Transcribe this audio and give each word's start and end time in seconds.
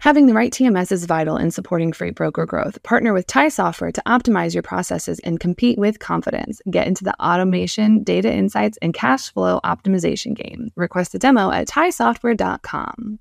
Having 0.00 0.26
the 0.26 0.32
right 0.32 0.52
TMS 0.52 0.92
is 0.92 1.06
vital 1.06 1.36
in 1.36 1.50
supporting 1.50 1.92
freight 1.92 2.14
broker 2.14 2.46
growth. 2.46 2.80
Partner 2.84 3.12
with 3.12 3.26
Tai 3.26 3.48
Software 3.48 3.90
to 3.90 4.02
optimize 4.06 4.54
your 4.54 4.62
processes 4.62 5.18
and 5.24 5.40
compete 5.40 5.76
with 5.76 5.98
confidence. 5.98 6.62
Get 6.70 6.86
into 6.86 7.02
the 7.02 7.20
automation, 7.20 8.04
data 8.04 8.32
insights, 8.32 8.78
and 8.80 8.94
cash 8.94 9.32
flow 9.32 9.58
optimization 9.64 10.36
game. 10.36 10.70
Request 10.76 11.16
a 11.16 11.18
demo 11.18 11.50
at 11.50 11.66
tai-software.com. 11.66 13.18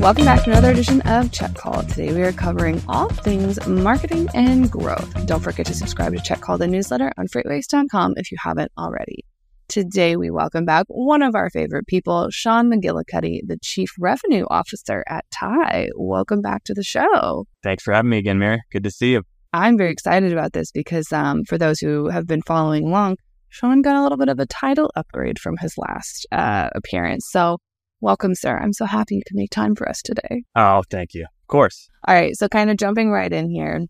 Welcome 0.00 0.26
back 0.26 0.44
to 0.44 0.52
another 0.52 0.70
edition 0.70 1.00
of 1.00 1.32
Check 1.32 1.54
Call. 1.54 1.82
Today 1.82 2.12
we 2.12 2.22
are 2.22 2.30
covering 2.30 2.80
all 2.86 3.08
things 3.08 3.58
marketing 3.66 4.28
and 4.32 4.70
growth. 4.70 5.26
Don't 5.26 5.42
forget 5.42 5.66
to 5.66 5.74
subscribe 5.74 6.14
to 6.14 6.20
Check 6.20 6.40
Call, 6.40 6.56
the 6.56 6.68
newsletter 6.68 7.12
on 7.18 7.26
freightwaves.com 7.26 8.14
if 8.16 8.30
you 8.30 8.38
haven't 8.40 8.70
already. 8.78 9.24
Today 9.66 10.16
we 10.16 10.30
welcome 10.30 10.64
back 10.64 10.86
one 10.86 11.20
of 11.20 11.34
our 11.34 11.50
favorite 11.50 11.88
people, 11.88 12.28
Sean 12.30 12.70
McGillicuddy, 12.70 13.40
the 13.44 13.58
Chief 13.60 13.90
Revenue 13.98 14.46
Officer 14.48 15.02
at 15.08 15.24
Tai. 15.32 15.88
Welcome 15.96 16.42
back 16.42 16.62
to 16.64 16.74
the 16.74 16.84
show. 16.84 17.46
Thanks 17.64 17.82
for 17.82 17.92
having 17.92 18.10
me 18.10 18.18
again, 18.18 18.38
Mary. 18.38 18.62
Good 18.70 18.84
to 18.84 18.92
see 18.92 19.10
you. 19.10 19.24
I'm 19.52 19.76
very 19.76 19.90
excited 19.90 20.32
about 20.32 20.52
this 20.52 20.70
because 20.70 21.12
um, 21.12 21.42
for 21.42 21.58
those 21.58 21.80
who 21.80 22.08
have 22.08 22.28
been 22.28 22.42
following 22.42 22.86
along, 22.86 23.16
Sean 23.48 23.82
got 23.82 23.96
a 23.96 24.02
little 24.02 24.18
bit 24.18 24.28
of 24.28 24.38
a 24.38 24.46
title 24.46 24.92
upgrade 24.94 25.40
from 25.40 25.56
his 25.56 25.74
last 25.76 26.24
uh, 26.30 26.68
appearance. 26.76 27.26
So 27.30 27.58
Welcome, 28.00 28.34
sir. 28.34 28.56
I'm 28.56 28.72
so 28.72 28.84
happy 28.84 29.16
you 29.16 29.22
can 29.26 29.36
make 29.36 29.50
time 29.50 29.74
for 29.74 29.88
us 29.88 30.02
today. 30.02 30.44
Oh, 30.54 30.82
thank 30.88 31.14
you. 31.14 31.24
Of 31.24 31.46
course. 31.48 31.88
All 32.06 32.14
right. 32.14 32.36
So, 32.36 32.48
kind 32.48 32.70
of 32.70 32.76
jumping 32.76 33.10
right 33.10 33.32
in 33.32 33.50
here, 33.50 33.86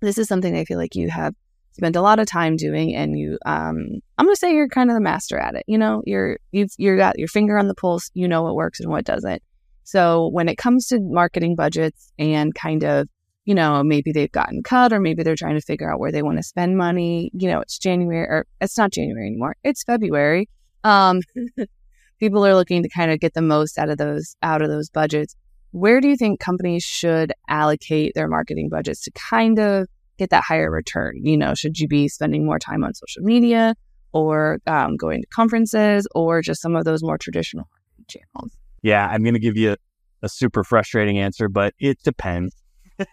this 0.00 0.18
is 0.18 0.26
something 0.26 0.56
I 0.56 0.64
feel 0.64 0.78
like 0.78 0.96
you 0.96 1.08
have 1.10 1.34
spent 1.72 1.94
a 1.94 2.02
lot 2.02 2.18
of 2.18 2.26
time 2.26 2.56
doing, 2.56 2.94
and 2.94 3.16
you, 3.16 3.38
um, 3.46 4.00
I'm 4.18 4.26
going 4.26 4.34
to 4.34 4.38
say 4.38 4.54
you're 4.54 4.68
kind 4.68 4.90
of 4.90 4.94
the 4.94 5.00
master 5.00 5.38
at 5.38 5.54
it. 5.54 5.64
You 5.68 5.78
know, 5.78 6.02
you're 6.04 6.38
you've 6.50 6.72
you've 6.78 6.98
got 6.98 7.18
your 7.18 7.28
finger 7.28 7.56
on 7.56 7.68
the 7.68 7.74
pulse. 7.74 8.10
You 8.14 8.26
know 8.26 8.42
what 8.42 8.56
works 8.56 8.80
and 8.80 8.90
what 8.90 9.04
doesn't. 9.04 9.42
So, 9.84 10.28
when 10.32 10.48
it 10.48 10.56
comes 10.56 10.88
to 10.88 10.98
marketing 11.00 11.54
budgets 11.54 12.12
and 12.18 12.54
kind 12.54 12.82
of 12.82 13.08
you 13.44 13.54
know, 13.54 13.84
maybe 13.84 14.10
they've 14.10 14.32
gotten 14.32 14.62
cut 14.62 14.92
or 14.92 14.98
maybe 15.00 15.22
they're 15.22 15.36
trying 15.36 15.54
to 15.54 15.60
figure 15.60 15.92
out 15.92 16.00
where 16.00 16.10
they 16.10 16.22
want 16.22 16.38
to 16.38 16.42
spend 16.42 16.78
money. 16.78 17.30
You 17.34 17.50
know, 17.50 17.60
it's 17.60 17.78
January 17.78 18.26
or 18.26 18.46
it's 18.60 18.78
not 18.78 18.90
January 18.90 19.26
anymore. 19.26 19.56
It's 19.62 19.84
February. 19.84 20.48
Um, 20.82 21.20
people 22.24 22.46
are 22.46 22.54
looking 22.54 22.82
to 22.82 22.88
kind 22.88 23.10
of 23.10 23.20
get 23.20 23.34
the 23.34 23.42
most 23.42 23.78
out 23.78 23.90
of 23.90 23.98
those 23.98 24.34
out 24.42 24.62
of 24.62 24.68
those 24.68 24.88
budgets. 24.88 25.36
Where 25.72 26.00
do 26.00 26.08
you 26.08 26.16
think 26.16 26.40
companies 26.40 26.82
should 26.82 27.32
allocate 27.48 28.12
their 28.14 28.28
marketing 28.28 28.70
budgets 28.70 29.02
to 29.02 29.10
kind 29.10 29.58
of 29.58 29.88
get 30.18 30.30
that 30.30 30.42
higher 30.42 30.70
return? 30.70 31.20
You 31.22 31.36
know, 31.36 31.54
should 31.54 31.78
you 31.78 31.86
be 31.86 32.08
spending 32.08 32.46
more 32.46 32.58
time 32.58 32.82
on 32.82 32.94
social 32.94 33.22
media 33.22 33.74
or 34.12 34.58
um, 34.66 34.96
going 34.96 35.20
to 35.20 35.26
conferences 35.26 36.06
or 36.14 36.40
just 36.40 36.62
some 36.62 36.76
of 36.76 36.84
those 36.84 37.02
more 37.02 37.18
traditional 37.18 37.68
channels? 38.08 38.56
Yeah, 38.82 39.06
I'm 39.06 39.22
going 39.22 39.34
to 39.34 39.40
give 39.40 39.56
you 39.56 39.76
a, 40.22 40.28
super 40.28 40.64
frustrating 40.64 41.18
answer, 41.18 41.50
but 41.50 41.74
it 41.78 42.02
depends. 42.02 42.54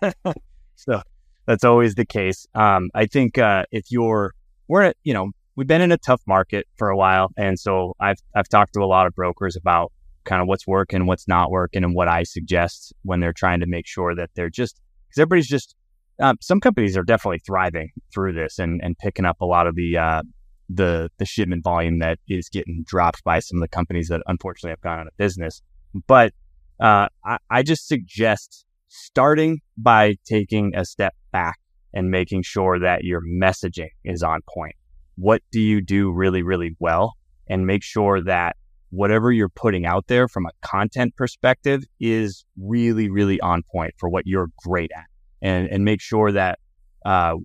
so 0.75 1.01
that's 1.45 1.65
always 1.65 1.95
the 1.95 2.05
case. 2.05 2.47
Um, 2.55 2.89
I 2.95 3.05
think 3.05 3.37
uh, 3.37 3.65
if 3.69 3.91
you're, 3.91 4.33
we're 4.69 4.83
at, 4.83 4.95
you 5.03 5.13
know, 5.13 5.31
we've 5.61 5.67
been 5.67 5.81
in 5.81 5.91
a 5.91 5.97
tough 5.97 6.23
market 6.25 6.65
for 6.75 6.89
a 6.89 6.97
while, 6.97 7.29
and 7.37 7.59
so 7.59 7.93
I've 7.99 8.17
I've 8.35 8.49
talked 8.49 8.73
to 8.73 8.79
a 8.79 8.89
lot 8.89 9.05
of 9.05 9.13
brokers 9.13 9.55
about 9.55 9.91
kind 10.23 10.41
of 10.41 10.47
what's 10.47 10.65
working, 10.65 11.05
what's 11.05 11.27
not 11.27 11.51
working, 11.51 11.83
and 11.83 11.93
what 11.93 12.07
I 12.07 12.23
suggest 12.23 12.93
when 13.03 13.19
they're 13.19 13.31
trying 13.31 13.59
to 13.59 13.67
make 13.67 13.85
sure 13.85 14.15
that 14.15 14.31
they're 14.35 14.49
just 14.49 14.81
because 15.07 15.21
everybody's 15.21 15.47
just 15.47 15.75
um, 16.19 16.37
some 16.41 16.59
companies 16.59 16.97
are 16.97 17.03
definitely 17.03 17.41
thriving 17.45 17.91
through 18.11 18.33
this 18.33 18.57
and 18.57 18.81
and 18.83 18.97
picking 18.97 19.23
up 19.23 19.39
a 19.39 19.45
lot 19.45 19.67
of 19.67 19.75
the 19.75 19.97
uh, 19.97 20.23
the 20.67 21.11
the 21.19 21.25
shipment 21.25 21.63
volume 21.63 21.99
that 21.99 22.17
is 22.27 22.49
getting 22.49 22.83
dropped 22.87 23.23
by 23.23 23.37
some 23.37 23.57
of 23.57 23.61
the 23.61 23.67
companies 23.67 24.07
that 24.07 24.23
unfortunately 24.25 24.71
have 24.71 24.81
gone 24.81 25.01
out 25.01 25.05
of 25.05 25.15
business. 25.17 25.61
But 26.07 26.33
uh, 26.79 27.07
I, 27.23 27.37
I 27.51 27.61
just 27.61 27.87
suggest 27.87 28.65
starting 28.87 29.61
by 29.77 30.15
taking 30.25 30.75
a 30.75 30.85
step 30.85 31.13
back 31.31 31.59
and 31.93 32.09
making 32.09 32.41
sure 32.41 32.79
that 32.79 33.03
your 33.03 33.21
messaging 33.21 33.89
is 34.03 34.23
on 34.23 34.39
point 34.51 34.75
what 35.15 35.41
do 35.51 35.59
you 35.59 35.81
do 35.81 36.11
really, 36.11 36.41
really 36.41 36.75
well 36.79 37.13
and 37.47 37.67
make 37.67 37.83
sure 37.83 38.21
that 38.21 38.55
whatever 38.91 39.31
you're 39.31 39.49
putting 39.49 39.85
out 39.85 40.07
there 40.07 40.27
from 40.27 40.45
a 40.45 40.51
content 40.61 41.15
perspective 41.15 41.83
is 41.99 42.45
really, 42.57 43.09
really 43.09 43.39
on 43.41 43.63
point 43.71 43.93
for 43.97 44.09
what 44.09 44.27
you're 44.27 44.49
great 44.57 44.91
at 44.95 45.05
and, 45.41 45.67
and 45.69 45.85
make 45.85 46.01
sure 46.01 46.31
that, 46.31 46.59
uh, 47.05 47.35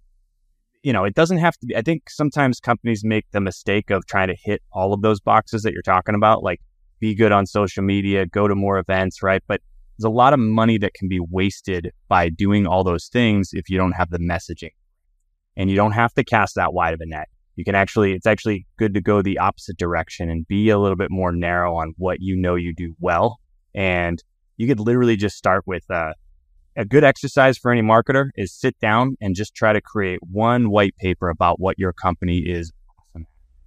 you 0.83 0.93
know, 0.93 1.05
it 1.05 1.15
doesn't 1.15 1.39
have 1.39 1.57
to 1.59 1.67
be, 1.67 1.77
I 1.77 1.83
think 1.83 2.11
sometimes 2.11 2.61
companies 2.61 3.03
make 3.05 3.27
the 3.33 3.41
mistake 3.41 3.91
of 3.91 4.07
trying 4.07 4.29
to 4.29 4.37
hit 4.41 4.63
all 4.73 4.93
of 4.93 5.03
those 5.03 5.21
boxes 5.21 5.63
that 5.63 5.73
you're 5.73 5.83
talking 5.83 6.15
about, 6.15 6.43
like 6.43 6.61
be 7.01 7.15
good 7.15 7.33
on 7.33 7.47
social 7.47 7.83
media, 7.83 8.27
go 8.27 8.49
to 8.49 8.55
more 8.55 8.79
events, 8.79 9.23
right? 9.23 9.43
But 9.47 9.61
there's 9.99 10.09
a 10.09 10.15
lot 10.15 10.33
of 10.33 10.41
money 10.41 10.79
that 10.79 10.95
can 10.95 11.09
be 11.09 11.21
wasted 11.21 11.93
by 12.09 12.29
doing 12.29 12.67
all 12.67 12.85
those 12.85 13.09
things 13.09 13.51
if 13.53 13.69
you 13.69 13.79
don't 13.79 13.93
have 13.93 14.11
the 14.11 14.19
messaging. 14.19 14.73
And 15.57 15.71
you 15.71 15.77
don't 15.77 15.93
have 15.93 16.13
to 16.15 16.25
cast 16.25 16.55
that 16.57 16.75
wide 16.75 16.93
of 16.93 17.01
a 17.01 17.07
net 17.07 17.29
you 17.57 17.65
can 17.65 17.75
actually, 17.75 18.13
it's 18.13 18.27
actually 18.27 18.67
good 18.79 18.95
to 18.95 19.01
go 19.01 19.23
the 19.23 19.39
opposite 19.39 19.79
direction 19.79 20.31
and 20.31 20.47
be 20.47 20.69
a 20.69 20.79
little 20.79 20.97
bit 20.97 21.11
more 21.11 21.33
narrow 21.33 21.75
on 21.75 21.95
what 21.97 22.19
you 22.21 22.37
know 22.37 22.55
you 22.55 22.75
do 22.75 22.95
well. 23.01 23.39
And 23.75 24.23
you 24.59 24.67
could 24.67 24.79
literally 24.79 25.17
just 25.17 25.37
start 25.37 25.65
with 25.67 25.91
uh, 25.91 26.13
a 26.77 26.85
good 26.85 27.03
exercise 27.03 27.57
for 27.57 27.73
any 27.73 27.81
marketer 27.81 28.29
is 28.37 28.53
sit 28.53 28.79
down 28.79 29.17
and 29.23 29.35
just 29.35 29.55
try 29.55 29.73
to 29.73 29.81
create 29.81 30.21
one 30.23 30.71
white 30.71 30.95
paper 30.99 31.31
about 31.31 31.59
what 31.59 31.79
your 31.79 31.95
company 31.95 32.39
is 32.39 32.73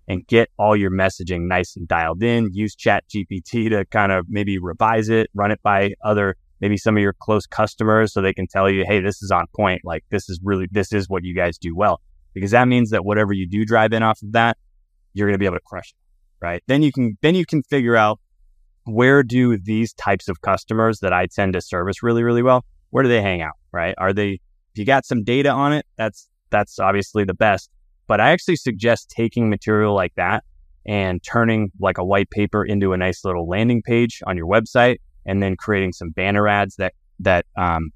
and 0.07 0.25
get 0.27 0.49
all 0.57 0.75
your 0.75 0.91
messaging 0.91 1.47
nice 1.47 1.75
and 1.75 1.87
dialed 1.87 2.21
in. 2.21 2.49
Use 2.53 2.75
Chat 2.75 3.03
GPT 3.09 3.69
to 3.69 3.85
kind 3.85 4.11
of 4.11 4.25
maybe 4.29 4.59
revise 4.59 5.09
it, 5.09 5.29
run 5.33 5.51
it 5.51 5.61
by 5.63 5.93
other, 6.03 6.35
maybe 6.61 6.77
some 6.77 6.95
of 6.95 7.01
your 7.01 7.15
close 7.19 7.47
customers 7.47 8.13
so 8.13 8.21
they 8.21 8.33
can 8.33 8.47
tell 8.47 8.69
you, 8.69 8.85
hey, 8.87 8.99
this 8.99 9.21
is 9.23 9.31
on 9.31 9.45
point. 9.55 9.81
Like 9.83 10.03
this 10.09 10.29
is 10.29 10.39
really, 10.43 10.67
this 10.71 10.93
is 10.93 11.09
what 11.09 11.23
you 11.23 11.35
guys 11.35 11.57
do 11.57 11.75
well 11.75 12.01
because 12.39 12.51
that 12.51 12.67
means 12.67 12.91
that 12.91 13.03
whatever 13.03 13.33
you 13.33 13.47
do 13.47 13.65
drive 13.65 13.91
in 13.91 14.01
off 14.01 14.21
of 14.21 14.31
that, 14.31 14.57
you're 15.13 15.27
going 15.27 15.35
to 15.35 15.39
be 15.39 15.45
able 15.45 15.57
to 15.57 15.63
crush 15.65 15.89
it, 15.91 16.45
right? 16.45 16.63
Then 16.67 16.81
you 16.81 16.91
can 16.91 17.17
then 17.21 17.35
you 17.35 17.45
can 17.45 17.63
figure 17.63 17.95
out 17.95 18.19
where 18.85 19.23
do 19.23 19.57
these 19.57 19.93
types 19.93 20.29
of 20.29 20.41
customers 20.41 20.99
that 20.99 21.13
I 21.13 21.27
tend 21.27 21.53
to 21.53 21.61
service 21.61 22.01
really 22.01 22.23
really 22.23 22.41
well, 22.41 22.65
where 22.91 23.03
do 23.03 23.09
they 23.09 23.21
hang 23.21 23.41
out, 23.41 23.55
right? 23.71 23.93
Are 23.97 24.13
they 24.13 24.39
if 24.71 24.77
you 24.77 24.85
got 24.85 25.05
some 25.05 25.23
data 25.23 25.49
on 25.49 25.73
it, 25.73 25.85
that's 25.97 26.29
that's 26.49 26.79
obviously 26.79 27.25
the 27.25 27.33
best. 27.33 27.69
But 28.07 28.21
I 28.21 28.31
actually 28.31 28.55
suggest 28.55 29.09
taking 29.09 29.49
material 29.49 29.93
like 29.93 30.15
that 30.15 30.43
and 30.85 31.21
turning 31.21 31.71
like 31.79 31.97
a 31.97 32.03
white 32.03 32.29
paper 32.29 32.63
into 32.63 32.93
a 32.93 32.97
nice 32.97 33.23
little 33.25 33.47
landing 33.47 33.81
page 33.81 34.21
on 34.25 34.37
your 34.37 34.47
website 34.47 34.97
and 35.25 35.43
then 35.43 35.55
creating 35.55 35.91
some 35.91 36.09
banner 36.09 36.47
ads 36.47 36.77
that 36.77 36.93
that 37.19 37.45
um, 37.57 37.91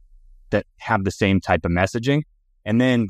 that 0.49 0.65
have 0.77 1.05
the 1.05 1.11
same 1.11 1.39
type 1.39 1.65
of 1.65 1.71
messaging 1.71 2.23
and 2.65 2.79
then 2.79 3.07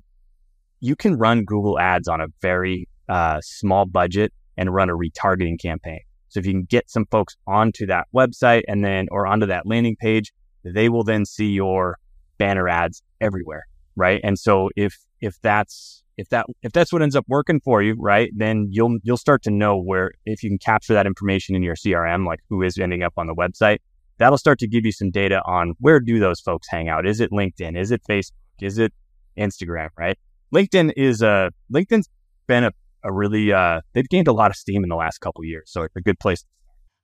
you 0.84 0.98
can 0.98 1.16
run 1.16 1.46
Google 1.46 1.80
ads 1.80 2.10
on 2.10 2.20
a 2.20 2.28
very 2.42 2.90
uh, 3.08 3.40
small 3.42 3.86
budget 3.86 4.34
and 4.58 4.74
run 4.74 4.90
a 4.90 4.94
retargeting 4.94 5.58
campaign. 5.60 6.02
So 6.28 6.42
if 6.42 6.46
you 6.46 6.52
can 6.52 6.66
get 6.66 6.90
some 6.90 7.06
folks 7.10 7.38
onto 7.48 7.86
that 7.86 8.08
website 8.14 8.64
and 8.68 8.84
then, 8.84 9.08
or 9.10 9.26
onto 9.26 9.46
that 9.46 9.66
landing 9.66 9.96
page, 9.96 10.34
they 10.66 10.90
will 10.90 11.06
then 11.06 11.26
see 11.26 11.52
your 11.52 12.00
banner 12.38 12.68
ads 12.68 13.02
everywhere. 13.22 13.64
Right. 13.96 14.20
And 14.26 14.38
so 14.38 14.72
if, 14.76 14.98
if 15.22 15.40
that's, 15.42 16.04
if 16.18 16.28
that, 16.30 16.48
if 16.64 16.74
that's 16.74 16.92
what 16.92 17.02
ends 17.02 17.16
up 17.16 17.24
working 17.30 17.62
for 17.62 17.82
you, 17.82 17.96
right, 17.98 18.30
then 18.36 18.68
you'll, 18.70 18.98
you'll 19.04 19.16
start 19.16 19.42
to 19.44 19.52
know 19.52 19.80
where, 19.82 20.12
if 20.26 20.44
you 20.44 20.50
can 20.50 20.58
capture 20.60 20.94
that 20.96 21.06
information 21.06 21.56
in 21.56 21.64
your 21.64 21.76
CRM, 21.76 22.26
like 22.28 22.40
who 22.50 22.62
is 22.62 22.78
ending 22.78 23.04
up 23.04 23.14
on 23.16 23.28
the 23.28 23.36
website, 23.36 23.78
that'll 24.18 24.38
start 24.38 24.60
to 24.60 24.68
give 24.68 24.84
you 24.84 24.92
some 24.92 25.12
data 25.12 25.42
on 25.46 25.76
where 25.80 26.02
do 26.02 26.20
those 26.20 26.42
folks 26.42 26.68
hang 26.70 26.90
out? 26.90 27.08
Is 27.08 27.22
it 27.22 27.32
LinkedIn? 27.32 27.80
Is 27.80 27.92
it 27.92 28.02
Facebook? 28.10 28.32
Is 28.62 28.80
it 28.80 28.94
Instagram? 29.38 29.88
Right. 29.98 30.18
LinkedIn 30.54 30.94
is 30.96 31.22
a 31.22 31.28
uh, 31.28 31.50
LinkedIn's 31.74 32.08
been 32.48 32.64
a, 32.64 32.72
a 33.04 33.12
really 33.12 33.52
uh, 33.52 33.82
they've 33.94 34.08
gained 34.08 34.28
a 34.28 34.34
lot 34.34 34.52
of 34.52 34.56
steam 34.56 34.84
in 34.84 34.90
the 34.90 34.96
last 34.96 35.20
couple 35.20 35.44
years, 35.44 35.72
so 35.72 35.82
it's 35.82 35.96
a 35.96 36.02
good 36.02 36.20
place. 36.20 36.44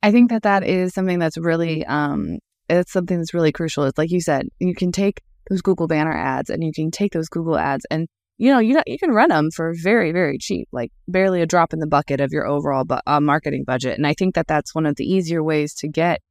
I 0.04 0.12
think 0.12 0.30
that 0.30 0.44
that 0.44 0.64
is 0.64 0.94
something 0.94 1.20
that's 1.20 1.38
really 1.38 1.86
um, 1.86 2.40
it's 2.70 2.92
something 2.92 3.18
that's 3.18 3.34
really 3.34 3.52
crucial. 3.52 3.84
It's 3.86 3.98
like 3.98 4.12
you 4.12 4.22
said, 4.22 4.48
you 4.60 4.76
can 4.76 4.92
take 4.92 5.22
those 5.50 5.62
Google 5.62 5.88
banner 5.88 6.14
ads 6.14 6.50
and 6.50 6.64
you 6.64 6.72
can 6.74 6.92
take 6.92 7.12
those 7.12 7.28
Google 7.28 7.58
ads 7.58 7.86
and 7.90 8.08
you 8.38 8.52
know, 8.52 8.60
you 8.60 8.80
you 8.88 8.98
can 8.98 9.12
run 9.12 9.30
them 9.30 9.50
for 9.54 9.74
very 9.84 10.12
very 10.12 10.38
cheap, 10.38 10.68
like 10.72 10.92
barely 11.08 11.42
a 11.42 11.46
drop 11.46 11.74
in 11.74 11.80
the 11.80 11.88
bucket 11.88 12.22
of 12.22 12.32
your 12.32 12.48
overall 12.48 12.86
bu- 12.86 13.00
uh, 13.06 13.20
marketing 13.20 13.66
budget. 13.66 13.98
And 13.98 14.08
I 14.08 14.14
think 14.14 14.36
that 14.36 14.48
that's 14.48 14.74
one 14.74 14.86
of 14.86 14.96
the 14.96 15.04
easier 15.04 15.44
ways 15.44 15.74
to 15.76 15.90
get 15.90 16.22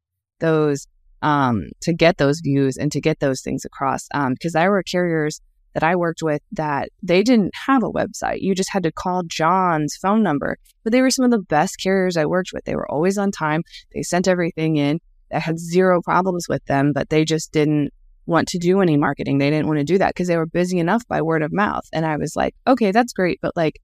those 0.41 0.87
um, 1.21 1.69
to 1.82 1.93
get 1.93 2.17
those 2.17 2.41
views 2.41 2.76
and 2.79 2.91
to 2.93 3.00
get 3.00 3.21
those 3.21 3.43
things 3.43 3.64
across. 3.64 4.06
Because 4.09 4.55
um, 4.55 4.61
there 4.61 4.71
were 4.71 4.82
carriers 4.82 5.41
that 5.78 5.86
I 5.86 5.94
worked 5.94 6.22
with 6.25 6.42
that 6.52 6.90
they 7.04 7.22
didn't 7.22 7.54
have 7.54 7.84
a 7.84 7.90
website. 7.90 8.40
You 8.40 8.52
just 8.52 8.72
had 8.72 8.82
to 8.82 8.90
call 8.90 9.22
John's 9.22 9.96
phone 9.96 10.25
number. 10.25 10.58
But 10.82 10.90
they 10.90 11.00
were 11.00 11.10
some 11.10 11.25
of 11.25 11.30
the 11.30 11.38
best 11.38 11.80
carriers 11.80 12.16
I 12.16 12.26
worked 12.26 12.50
with. 12.52 12.64
They 12.64 12.75
were 12.75 12.90
always 12.90 13.16
on 13.16 13.30
time. 13.30 13.62
They 13.94 14.02
sent 14.02 14.26
everything 14.26 14.76
in. 14.76 14.98
I 15.32 15.38
had 15.38 15.60
zero 15.60 16.02
problems 16.02 16.46
with 16.48 16.64
them, 16.64 16.92
but 16.92 17.10
they 17.10 17.25
just 17.25 17.52
didn't 17.52 17.92
want 18.26 18.48
to 18.48 18.58
do 18.58 18.80
any 18.80 18.96
marketing. 18.96 19.38
They 19.38 19.50
didn't 19.50 19.69
want 19.69 19.78
to 19.78 19.84
do 19.84 19.98
that 19.98 20.08
because 20.08 20.26
they 20.26 20.36
were 20.36 20.46
busy 20.46 20.80
enough 20.80 21.06
by 21.06 21.22
word 21.22 21.42
of 21.42 21.52
mouth. 21.52 21.84
And 21.92 22.04
I 22.04 22.16
was 22.16 22.34
like, 22.34 22.56
okay, 22.66 22.90
that's 22.90 23.12
great. 23.12 23.38
But 23.40 23.56
like, 23.56 23.80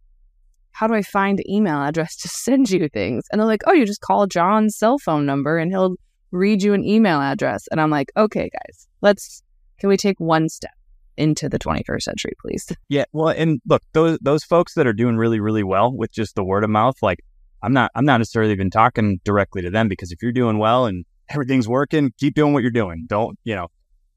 how 0.73 0.89
do 0.89 0.95
I 0.95 1.03
find 1.03 1.39
the 1.39 1.49
email 1.49 1.81
address 1.81 2.17
to 2.17 2.29
send 2.29 2.71
you 2.71 2.89
things? 2.89 3.23
And 3.31 3.41
they're 3.41 3.47
like, 3.47 3.63
oh, 3.69 3.73
you 3.73 3.87
just 3.87 4.01
call 4.01 4.27
John's 4.27 4.77
cell 4.77 4.99
phone 4.99 5.27
number 5.27 5.59
and 5.59 5.71
he'll 5.71 5.95
read 6.33 6.61
you 6.61 6.75
an 6.75 6.85
email 6.85 7.21
address. 7.21 7.69
And 7.71 7.81
I'm 7.81 7.91
like, 7.91 8.11
okay, 8.17 8.51
guys, 8.51 8.89
let's, 9.01 9.45
can 9.79 9.89
we 9.89 9.97
take 9.97 10.19
one 10.19 10.49
step? 10.49 10.73
Into 11.17 11.49
the 11.49 11.59
21st 11.59 12.03
century, 12.03 12.33
please. 12.41 12.71
Yeah, 12.89 13.05
well, 13.13 13.29
and 13.29 13.61
look, 13.67 13.83
those 13.93 14.19
those 14.21 14.45
folks 14.45 14.75
that 14.75 14.87
are 14.87 14.93
doing 14.93 15.17
really 15.17 15.41
really 15.41 15.63
well 15.63 15.93
with 15.93 16.13
just 16.13 16.35
the 16.37 16.45
word 16.45 16.65
of 16.65 16.71
mouth, 16.71 16.97
like 17.03 17.25
I'm 17.63 17.73
not 17.73 17.91
I'm 17.95 18.05
not 18.05 18.19
necessarily 18.19 18.53
even 18.53 18.71
talking 18.71 19.21
directly 19.25 19.63
to 19.63 19.71
them 19.71 19.89
because 19.89 20.13
if 20.13 20.23
you're 20.23 20.33
doing 20.33 20.59
well 20.59 20.87
and 20.87 21.05
everything's 21.29 21.69
working, 21.69 22.13
keep 22.19 22.35
doing 22.35 22.53
what 22.53 22.63
you're 22.63 22.71
doing. 22.71 23.07
Don't, 23.09 23.39
you 23.45 23.55
know, 23.55 23.69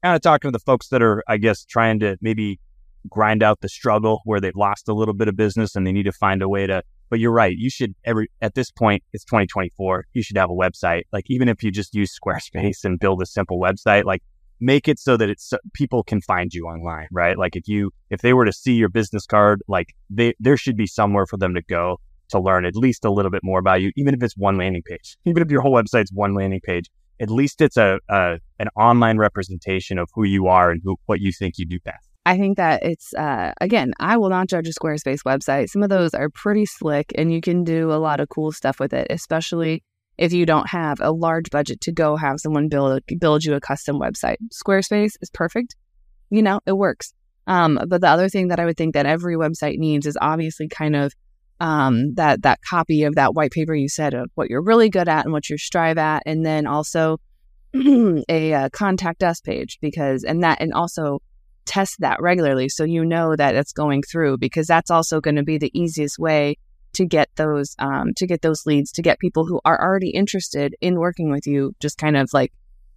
kind 0.02 0.14
of 0.14 0.22
talking 0.22 0.48
to 0.48 0.52
the 0.52 0.62
folks 0.62 0.88
that 0.88 1.02
are 1.02 1.24
I 1.26 1.38
guess 1.38 1.64
trying 1.64 2.00
to 2.00 2.16
maybe 2.20 2.60
grind 3.08 3.42
out 3.42 3.60
the 3.60 3.68
struggle 3.68 4.20
where 4.24 4.40
they've 4.40 4.54
lost 4.54 4.88
a 4.88 4.92
little 4.92 5.14
bit 5.14 5.28
of 5.28 5.36
business 5.36 5.74
and 5.74 5.86
they 5.86 5.92
need 5.92 6.04
to 6.04 6.12
find 6.12 6.42
a 6.42 6.48
way 6.48 6.66
to 6.66 6.82
but 7.10 7.20
you're 7.20 7.32
right. 7.32 7.56
You 7.56 7.70
should 7.70 7.94
every 8.04 8.30
at 8.42 8.54
this 8.54 8.70
point, 8.70 9.02
it's 9.12 9.24
2024. 9.24 10.06
You 10.12 10.22
should 10.22 10.36
have 10.36 10.50
a 10.50 10.54
website. 10.54 11.02
Like 11.12 11.24
even 11.28 11.48
if 11.48 11.62
you 11.62 11.70
just 11.70 11.94
use 11.94 12.16
Squarespace 12.22 12.84
and 12.84 12.98
build 12.98 13.22
a 13.22 13.26
simple 13.26 13.58
website, 13.58 14.04
like 14.04 14.22
make 14.60 14.88
it 14.88 14.98
so 14.98 15.16
that 15.16 15.28
it's 15.28 15.52
people 15.74 16.02
can 16.02 16.20
find 16.20 16.52
you 16.52 16.66
online, 16.66 17.08
right? 17.10 17.38
Like 17.38 17.56
if 17.56 17.68
you 17.68 17.90
if 18.10 18.20
they 18.20 18.32
were 18.32 18.44
to 18.44 18.52
see 18.52 18.74
your 18.74 18.88
business 18.88 19.26
card, 19.26 19.62
like 19.68 19.94
they 20.10 20.34
there 20.40 20.56
should 20.56 20.76
be 20.76 20.86
somewhere 20.86 21.26
for 21.26 21.36
them 21.36 21.54
to 21.54 21.62
go 21.62 21.98
to 22.30 22.38
learn 22.38 22.64
at 22.64 22.76
least 22.76 23.04
a 23.04 23.10
little 23.10 23.30
bit 23.30 23.42
more 23.42 23.58
about 23.58 23.80
you, 23.80 23.90
even 23.96 24.14
if 24.14 24.22
it's 24.22 24.36
one 24.36 24.58
landing 24.58 24.82
page, 24.84 25.16
even 25.24 25.42
if 25.42 25.50
your 25.50 25.62
whole 25.62 25.72
website's 25.72 26.12
one 26.12 26.34
landing 26.34 26.60
page. 26.62 26.90
At 27.20 27.30
least 27.30 27.60
it's 27.60 27.76
a, 27.76 27.98
a 28.08 28.38
an 28.60 28.68
online 28.76 29.18
representation 29.18 29.98
of 29.98 30.08
who 30.14 30.24
you 30.24 30.46
are 30.46 30.70
and 30.70 30.80
who, 30.84 30.96
what 31.06 31.20
you 31.20 31.32
think 31.32 31.58
you 31.58 31.66
do 31.66 31.80
best. 31.80 32.08
I 32.24 32.36
think 32.36 32.58
that 32.58 32.84
it's 32.84 33.14
uh, 33.14 33.52
again, 33.60 33.92
I 33.98 34.18
will 34.18 34.28
not 34.28 34.48
judge 34.48 34.68
a 34.68 34.72
Squarespace 34.72 35.22
website. 35.26 35.70
Some 35.70 35.82
of 35.82 35.88
those 35.88 36.14
are 36.14 36.28
pretty 36.28 36.66
slick, 36.66 37.10
and 37.16 37.32
you 37.32 37.40
can 37.40 37.64
do 37.64 37.90
a 37.90 37.96
lot 37.96 38.20
of 38.20 38.28
cool 38.28 38.52
stuff 38.52 38.78
with 38.78 38.92
it, 38.92 39.06
especially 39.10 39.82
if 40.18 40.32
you 40.32 40.44
don't 40.44 40.68
have 40.68 41.00
a 41.00 41.12
large 41.12 41.50
budget 41.50 41.80
to 41.82 41.92
go 41.92 42.16
have 42.16 42.40
someone 42.40 42.68
build 42.68 43.00
build 43.18 43.44
you 43.44 43.54
a 43.54 43.60
custom 43.60 43.98
website. 43.98 44.36
Squarespace 44.52 45.12
is 45.20 45.30
perfect. 45.32 45.76
You 46.30 46.42
know, 46.42 46.60
it 46.66 46.76
works. 46.76 47.14
Um, 47.46 47.80
but 47.88 48.02
the 48.02 48.08
other 48.08 48.28
thing 48.28 48.48
that 48.48 48.60
I 48.60 48.66
would 48.66 48.76
think 48.76 48.94
that 48.94 49.06
every 49.06 49.36
website 49.36 49.78
needs 49.78 50.06
is 50.06 50.18
obviously 50.20 50.68
kind 50.68 50.94
of 50.94 51.14
um, 51.60 52.14
that 52.14 52.42
that 52.42 52.60
copy 52.62 53.04
of 53.04 53.14
that 53.14 53.34
white 53.34 53.52
paper 53.52 53.74
you 53.74 53.88
said 53.88 54.14
of 54.14 54.30
what 54.34 54.50
you're 54.50 54.62
really 54.62 54.90
good 54.90 55.08
at 55.08 55.24
and 55.24 55.32
what 55.32 55.48
you 55.48 55.56
strive 55.56 55.98
at, 55.98 56.22
and 56.26 56.44
then 56.44 56.66
also 56.66 57.18
a 58.28 58.54
uh, 58.54 58.68
contact 58.70 59.22
us 59.22 59.40
page 59.40 59.78
because 59.80 60.24
and 60.24 60.42
that 60.42 60.60
and 60.60 60.72
also 60.72 61.20
test 61.64 61.96
that 61.98 62.20
regularly 62.22 62.66
so 62.66 62.82
you 62.82 63.04
know 63.04 63.36
that 63.36 63.54
it's 63.54 63.74
going 63.74 64.02
through 64.02 64.38
because 64.38 64.66
that's 64.66 64.90
also 64.90 65.20
going 65.20 65.36
to 65.36 65.42
be 65.42 65.58
the 65.58 65.70
easiest 65.78 66.18
way 66.18 66.56
to 66.94 67.06
get 67.06 67.28
those 67.36 67.74
um, 67.78 68.12
to 68.16 68.26
get 68.26 68.42
those 68.42 68.66
leads 68.66 68.92
to 68.92 69.02
get 69.02 69.18
people 69.18 69.46
who 69.46 69.60
are 69.64 69.80
already 69.80 70.10
interested 70.10 70.74
in 70.80 70.98
working 70.98 71.30
with 71.30 71.46
you 71.46 71.74
just 71.80 71.98
kind 71.98 72.16
of 72.16 72.30
like 72.32 72.52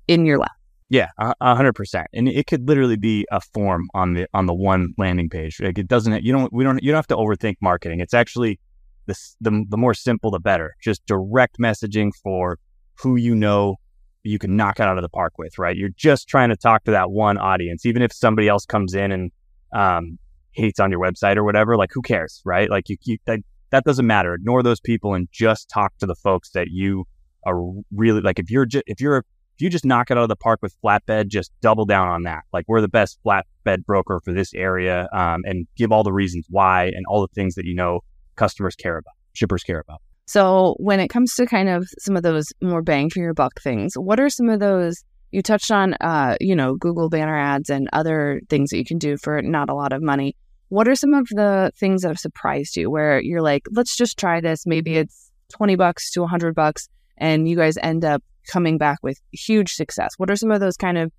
in 0.07 0.25
your 0.25 0.39
lap. 0.39 0.51
Yeah 0.89 1.07
a 1.17 1.55
hundred 1.55 1.73
percent. 1.73 2.07
And 2.13 2.27
it 2.27 2.47
could 2.47 2.67
literally 2.67 2.97
be 2.97 3.25
a 3.31 3.39
form 3.39 3.87
on 3.93 4.13
the 4.13 4.27
on 4.33 4.45
the 4.45 4.53
one 4.53 4.93
landing 4.97 5.29
page. 5.29 5.59
Like 5.61 5.77
it 5.77 5.87
doesn't 5.87 6.23
you 6.23 6.33
don't 6.33 6.51
we 6.51 6.63
don't 6.63 6.83
you 6.83 6.91
don't 6.91 6.97
have 6.97 7.07
to 7.07 7.15
overthink 7.15 7.55
marketing. 7.61 7.99
It's 8.01 8.13
actually 8.13 8.59
the, 9.05 9.17
the, 9.39 9.65
the 9.69 9.77
more 9.77 9.93
simple 9.93 10.31
the 10.31 10.39
better. 10.39 10.75
Just 10.81 11.05
direct 11.05 11.57
messaging 11.59 12.11
for 12.23 12.59
who 12.95 13.15
you 13.15 13.35
know 13.35 13.77
you 14.23 14.37
can 14.37 14.55
knock 14.55 14.79
it 14.79 14.83
out 14.83 14.97
of 14.97 15.01
the 15.01 15.09
park 15.09 15.33
with 15.37 15.57
right? 15.57 15.75
You're 15.75 15.89
just 15.95 16.27
trying 16.27 16.49
to 16.49 16.57
talk 16.57 16.83
to 16.83 16.91
that 16.91 17.11
one 17.11 17.37
audience. 17.37 17.85
Even 17.85 18.01
if 18.01 18.11
somebody 18.11 18.47
else 18.47 18.65
comes 18.65 18.93
in 18.93 19.11
and 19.11 19.31
um, 19.73 20.19
hates 20.51 20.79
on 20.79 20.91
your 20.91 20.99
website 20.99 21.37
or 21.37 21.43
whatever 21.43 21.77
like 21.77 21.91
who 21.93 22.01
cares 22.01 22.41
right? 22.45 22.69
Like 22.69 22.89
you, 22.89 22.97
you 23.03 23.17
that, 23.25 23.39
that 23.71 23.83
doesn't 23.83 24.05
matter. 24.05 24.33
Ignore 24.33 24.63
those 24.63 24.79
people 24.79 25.13
and 25.13 25.27
just 25.31 25.69
talk 25.69 25.97
to 25.97 26.05
the 26.05 26.15
folks 26.15 26.51
that 26.51 26.67
you 26.69 27.05
are 27.45 27.59
really 27.95 28.21
like. 28.21 28.39
If 28.39 28.51
you're 28.51 28.65
just, 28.65 28.83
if 28.87 29.01
you're, 29.01 29.17
if 29.17 29.61
you 29.61 29.69
just 29.69 29.85
knock 29.85 30.11
it 30.11 30.17
out 30.17 30.23
of 30.23 30.29
the 30.29 30.35
park 30.35 30.59
with 30.61 30.75
flatbed, 30.83 31.27
just 31.27 31.51
double 31.61 31.85
down 31.85 32.07
on 32.07 32.23
that. 32.23 32.43
Like 32.53 32.65
we're 32.67 32.81
the 32.81 32.87
best 32.87 33.19
flatbed 33.25 33.85
broker 33.85 34.21
for 34.23 34.33
this 34.33 34.53
area, 34.53 35.07
um, 35.13 35.41
and 35.45 35.67
give 35.75 35.91
all 35.91 36.03
the 36.03 36.13
reasons 36.13 36.45
why 36.49 36.85
and 36.85 37.05
all 37.07 37.21
the 37.21 37.33
things 37.33 37.55
that 37.55 37.65
you 37.65 37.75
know 37.75 38.01
customers 38.35 38.75
care 38.75 38.97
about, 38.97 39.13
shippers 39.33 39.63
care 39.63 39.79
about. 39.79 40.01
So 40.27 40.75
when 40.77 40.99
it 40.99 41.09
comes 41.09 41.35
to 41.35 41.45
kind 41.45 41.67
of 41.67 41.87
some 41.99 42.15
of 42.15 42.23
those 42.23 42.53
more 42.61 42.81
bang 42.81 43.09
for 43.09 43.19
your 43.19 43.33
buck 43.33 43.61
things, 43.61 43.95
what 43.95 44.19
are 44.19 44.29
some 44.29 44.49
of 44.49 44.59
those? 44.59 45.03
You 45.31 45.41
touched 45.41 45.71
on, 45.71 45.93
uh, 46.01 46.35
you 46.39 46.55
know, 46.55 46.75
Google 46.75 47.09
banner 47.09 47.37
ads 47.37 47.69
and 47.69 47.89
other 47.93 48.41
things 48.49 48.69
that 48.69 48.77
you 48.77 48.85
can 48.85 48.97
do 48.97 49.17
for 49.17 49.41
not 49.41 49.69
a 49.69 49.73
lot 49.73 49.93
of 49.93 50.01
money. 50.01 50.35
What 50.71 50.87
are 50.87 50.95
some 50.95 51.13
of 51.13 51.27
the 51.27 51.73
things 51.77 52.01
that 52.01 52.07
have 52.07 52.17
surprised 52.17 52.77
you 52.77 52.89
where 52.89 53.19
you're 53.19 53.41
like, 53.41 53.67
let's 53.71 53.97
just 53.97 54.17
try 54.17 54.39
this? 54.39 54.65
Maybe 54.65 54.95
it's 54.95 55.29
20 55.49 55.75
bucks 55.75 56.09
to 56.11 56.21
100 56.21 56.55
bucks, 56.55 56.87
and 57.17 57.45
you 57.45 57.57
guys 57.57 57.77
end 57.83 58.05
up 58.05 58.23
coming 58.49 58.77
back 58.77 58.99
with 59.03 59.19
huge 59.33 59.73
success. 59.73 60.11
What 60.15 60.29
are 60.29 60.37
some 60.37 60.49
of 60.49 60.61
those 60.61 60.77
kind 60.77 60.97
of 60.97 61.11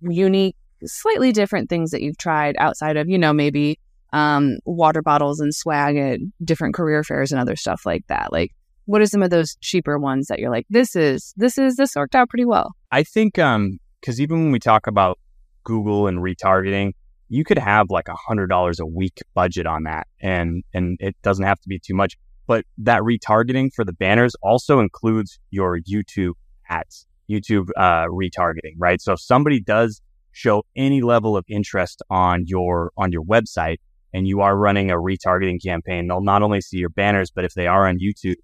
unique, 0.00 0.54
slightly 0.84 1.32
different 1.32 1.68
things 1.68 1.90
that 1.90 2.02
you've 2.02 2.18
tried 2.18 2.54
outside 2.60 2.96
of, 2.96 3.08
you 3.08 3.18
know, 3.18 3.32
maybe 3.32 3.80
um, 4.12 4.58
water 4.64 5.02
bottles 5.02 5.40
and 5.40 5.52
swag 5.52 5.96
at 5.96 6.20
different 6.44 6.76
career 6.76 7.02
fairs 7.02 7.32
and 7.32 7.40
other 7.40 7.56
stuff 7.56 7.82
like 7.84 8.06
that? 8.06 8.32
Like, 8.32 8.52
what 8.84 9.00
are 9.00 9.06
some 9.06 9.24
of 9.24 9.30
those 9.30 9.56
cheaper 9.60 9.98
ones 9.98 10.28
that 10.28 10.38
you're 10.38 10.52
like, 10.52 10.66
this 10.70 10.94
is, 10.94 11.34
this 11.36 11.58
is, 11.58 11.74
this 11.74 11.96
worked 11.96 12.14
out 12.14 12.28
pretty 12.28 12.44
well? 12.44 12.76
I 12.92 13.02
think, 13.02 13.40
um, 13.40 13.80
because 14.00 14.20
even 14.20 14.38
when 14.38 14.52
we 14.52 14.60
talk 14.60 14.86
about 14.86 15.18
Google 15.64 16.06
and 16.06 16.20
retargeting, 16.20 16.92
you 17.30 17.44
could 17.44 17.58
have 17.58 17.86
like 17.88 18.08
a 18.08 18.16
hundred 18.16 18.48
dollars 18.48 18.78
a 18.78 18.86
week 18.86 19.20
budget 19.34 19.66
on 19.66 19.84
that 19.84 20.06
and 20.20 20.62
and 20.74 20.98
it 21.00 21.16
doesn't 21.22 21.46
have 21.46 21.58
to 21.60 21.68
be 21.68 21.78
too 21.78 21.94
much 21.94 22.16
but 22.46 22.64
that 22.76 23.00
retargeting 23.02 23.70
for 23.74 23.84
the 23.84 23.92
banners 23.92 24.34
also 24.42 24.80
includes 24.80 25.38
your 25.50 25.78
youtube 25.80 26.32
ads 26.68 27.06
youtube 27.30 27.68
uh, 27.76 28.06
retargeting 28.06 28.74
right? 28.76 29.00
So 29.00 29.12
if 29.12 29.20
somebody 29.20 29.60
does 29.60 30.02
show 30.32 30.64
any 30.76 31.00
level 31.00 31.36
of 31.36 31.44
interest 31.48 32.02
on 32.10 32.44
your 32.46 32.92
on 32.96 33.12
your 33.12 33.24
website 33.24 33.78
and 34.12 34.26
you 34.26 34.40
are 34.40 34.56
running 34.56 34.90
a 34.90 34.96
retargeting 34.96 35.62
campaign 35.62 36.08
they'll 36.08 36.20
not 36.20 36.42
only 36.42 36.60
see 36.60 36.78
your 36.78 36.88
banners 36.88 37.30
but 37.30 37.44
if 37.44 37.54
they 37.54 37.66
are 37.66 37.86
on 37.88 37.98
youtube 37.98 38.36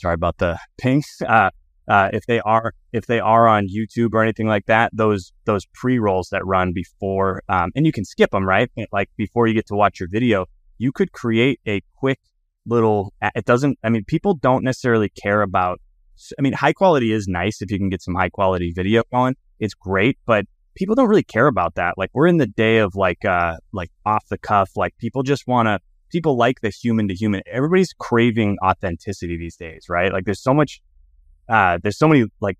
sorry 0.00 0.14
about 0.14 0.38
the 0.38 0.58
ping 0.78 1.02
uh, 1.28 1.50
uh, 1.90 2.08
if 2.12 2.24
they 2.26 2.38
are 2.40 2.72
if 2.92 3.06
they 3.06 3.18
are 3.18 3.48
on 3.48 3.66
YouTube 3.66 4.14
or 4.14 4.22
anything 4.22 4.46
like 4.46 4.66
that, 4.66 4.92
those 4.94 5.32
those 5.44 5.66
pre 5.74 5.98
rolls 5.98 6.28
that 6.30 6.46
run 6.46 6.72
before, 6.72 7.42
um, 7.48 7.72
and 7.74 7.84
you 7.84 7.90
can 7.90 8.04
skip 8.04 8.30
them, 8.30 8.46
right? 8.46 8.70
Like 8.92 9.10
before 9.16 9.48
you 9.48 9.54
get 9.54 9.66
to 9.66 9.74
watch 9.74 9.98
your 9.98 10.08
video, 10.08 10.46
you 10.78 10.92
could 10.92 11.10
create 11.10 11.58
a 11.66 11.82
quick 11.96 12.20
little. 12.64 13.12
It 13.34 13.44
doesn't. 13.44 13.76
I 13.82 13.88
mean, 13.88 14.04
people 14.04 14.34
don't 14.34 14.62
necessarily 14.62 15.08
care 15.08 15.42
about. 15.42 15.80
I 16.38 16.42
mean, 16.42 16.52
high 16.52 16.72
quality 16.72 17.12
is 17.12 17.26
nice 17.26 17.60
if 17.60 17.72
you 17.72 17.78
can 17.78 17.88
get 17.88 18.02
some 18.02 18.14
high 18.14 18.28
quality 18.28 18.72
video 18.72 19.02
on. 19.12 19.34
It's 19.58 19.74
great, 19.74 20.16
but 20.26 20.44
people 20.76 20.94
don't 20.94 21.08
really 21.08 21.24
care 21.24 21.48
about 21.48 21.74
that. 21.74 21.98
Like 21.98 22.10
we're 22.14 22.28
in 22.28 22.36
the 22.36 22.46
day 22.46 22.78
of 22.78 22.94
like 22.94 23.24
uh 23.24 23.56
like 23.72 23.90
off 24.06 24.24
the 24.30 24.38
cuff. 24.38 24.70
Like 24.76 24.96
people 24.98 25.24
just 25.24 25.48
want 25.48 25.66
to. 25.66 25.80
People 26.12 26.36
like 26.36 26.60
the 26.60 26.70
human 26.70 27.06
to 27.06 27.14
human. 27.14 27.40
Everybody's 27.46 27.92
craving 27.96 28.56
authenticity 28.64 29.36
these 29.36 29.54
days, 29.54 29.86
right? 29.88 30.12
Like 30.12 30.24
there's 30.24 30.42
so 30.42 30.52
much 30.52 30.80
uh, 31.50 31.78
there's 31.82 31.98
so 31.98 32.08
many 32.08 32.24
like 32.40 32.56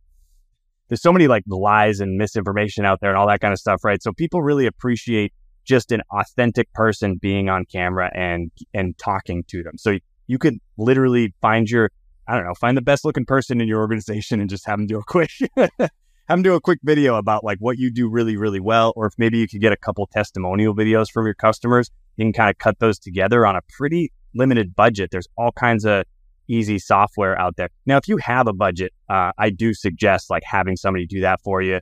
there's 0.88 1.00
so 1.00 1.12
many 1.12 1.28
like 1.28 1.44
lies 1.46 2.00
and 2.00 2.18
misinformation 2.18 2.84
out 2.84 3.00
there 3.00 3.10
and 3.10 3.18
all 3.18 3.28
that 3.28 3.40
kind 3.40 3.52
of 3.52 3.58
stuff, 3.60 3.84
right? 3.84 4.02
So 4.02 4.12
people 4.12 4.42
really 4.42 4.66
appreciate 4.66 5.32
just 5.64 5.92
an 5.92 6.02
authentic 6.10 6.70
person 6.72 7.14
being 7.14 7.48
on 7.48 7.64
camera 7.64 8.10
and 8.14 8.50
and 8.74 8.98
talking 8.98 9.44
to 9.48 9.62
them. 9.62 9.78
So 9.78 9.98
you 10.26 10.38
could 10.38 10.58
literally 10.76 11.32
find 11.40 11.70
your 11.70 11.90
I 12.26 12.34
don't 12.34 12.44
know, 12.44 12.54
find 12.54 12.76
the 12.76 12.82
best 12.82 13.04
looking 13.04 13.24
person 13.24 13.60
in 13.60 13.68
your 13.68 13.80
organization 13.80 14.40
and 14.40 14.50
just 14.50 14.66
have 14.66 14.78
them 14.78 14.86
do 14.86 14.98
a 14.98 15.04
quick 15.04 15.30
have 15.56 15.90
them 16.28 16.42
do 16.42 16.54
a 16.54 16.60
quick 16.60 16.80
video 16.82 17.14
about 17.14 17.44
like 17.44 17.58
what 17.60 17.78
you 17.78 17.92
do 17.92 18.08
really 18.08 18.36
really 18.36 18.60
well 18.60 18.92
or 18.96 19.06
if 19.06 19.14
maybe 19.18 19.38
you 19.38 19.46
could 19.46 19.60
get 19.60 19.72
a 19.72 19.76
couple 19.76 20.08
testimonial 20.12 20.74
videos 20.74 21.08
from 21.08 21.24
your 21.24 21.34
customers, 21.34 21.90
you 22.16 22.24
can 22.24 22.32
kind 22.32 22.50
of 22.50 22.58
cut 22.58 22.80
those 22.80 22.98
together 22.98 23.46
on 23.46 23.54
a 23.54 23.60
pretty 23.78 24.12
limited 24.34 24.74
budget. 24.74 25.10
There's 25.12 25.28
all 25.38 25.52
kinds 25.52 25.84
of 25.84 26.04
easy 26.50 26.78
software 26.78 27.38
out 27.38 27.56
there. 27.56 27.68
Now, 27.86 27.96
if 27.96 28.08
you 28.08 28.16
have 28.18 28.46
a 28.48 28.52
budget, 28.52 28.92
uh, 29.08 29.32
I 29.38 29.50
do 29.50 29.72
suggest 29.72 30.30
like 30.30 30.42
having 30.44 30.76
somebody 30.76 31.06
do 31.06 31.20
that 31.20 31.40
for 31.42 31.62
you, 31.62 31.80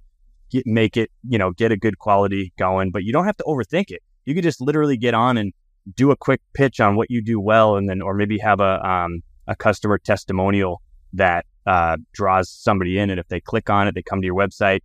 get, 0.50 0.66
make 0.66 0.96
it, 0.96 1.10
you 1.28 1.38
know, 1.38 1.52
get 1.52 1.72
a 1.72 1.76
good 1.76 1.98
quality 1.98 2.52
going, 2.58 2.90
but 2.90 3.02
you 3.02 3.12
don't 3.12 3.24
have 3.24 3.36
to 3.38 3.44
overthink 3.44 3.90
it. 3.90 4.02
You 4.24 4.34
could 4.34 4.44
just 4.44 4.60
literally 4.60 4.96
get 4.96 5.14
on 5.14 5.38
and 5.38 5.52
do 5.94 6.10
a 6.10 6.16
quick 6.16 6.40
pitch 6.52 6.80
on 6.80 6.96
what 6.96 7.10
you 7.10 7.22
do 7.22 7.40
well, 7.40 7.76
and 7.76 7.88
then 7.88 8.02
or 8.02 8.14
maybe 8.14 8.38
have 8.38 8.60
a 8.60 8.86
um, 8.86 9.22
a 9.46 9.56
customer 9.56 9.98
testimonial 9.98 10.82
that 11.14 11.46
uh, 11.66 11.96
draws 12.12 12.50
somebody 12.50 12.98
in, 12.98 13.08
and 13.10 13.18
if 13.18 13.28
they 13.28 13.40
click 13.40 13.70
on 13.70 13.88
it, 13.88 13.94
they 13.94 14.02
come 14.02 14.20
to 14.20 14.26
your 14.26 14.36
website. 14.36 14.80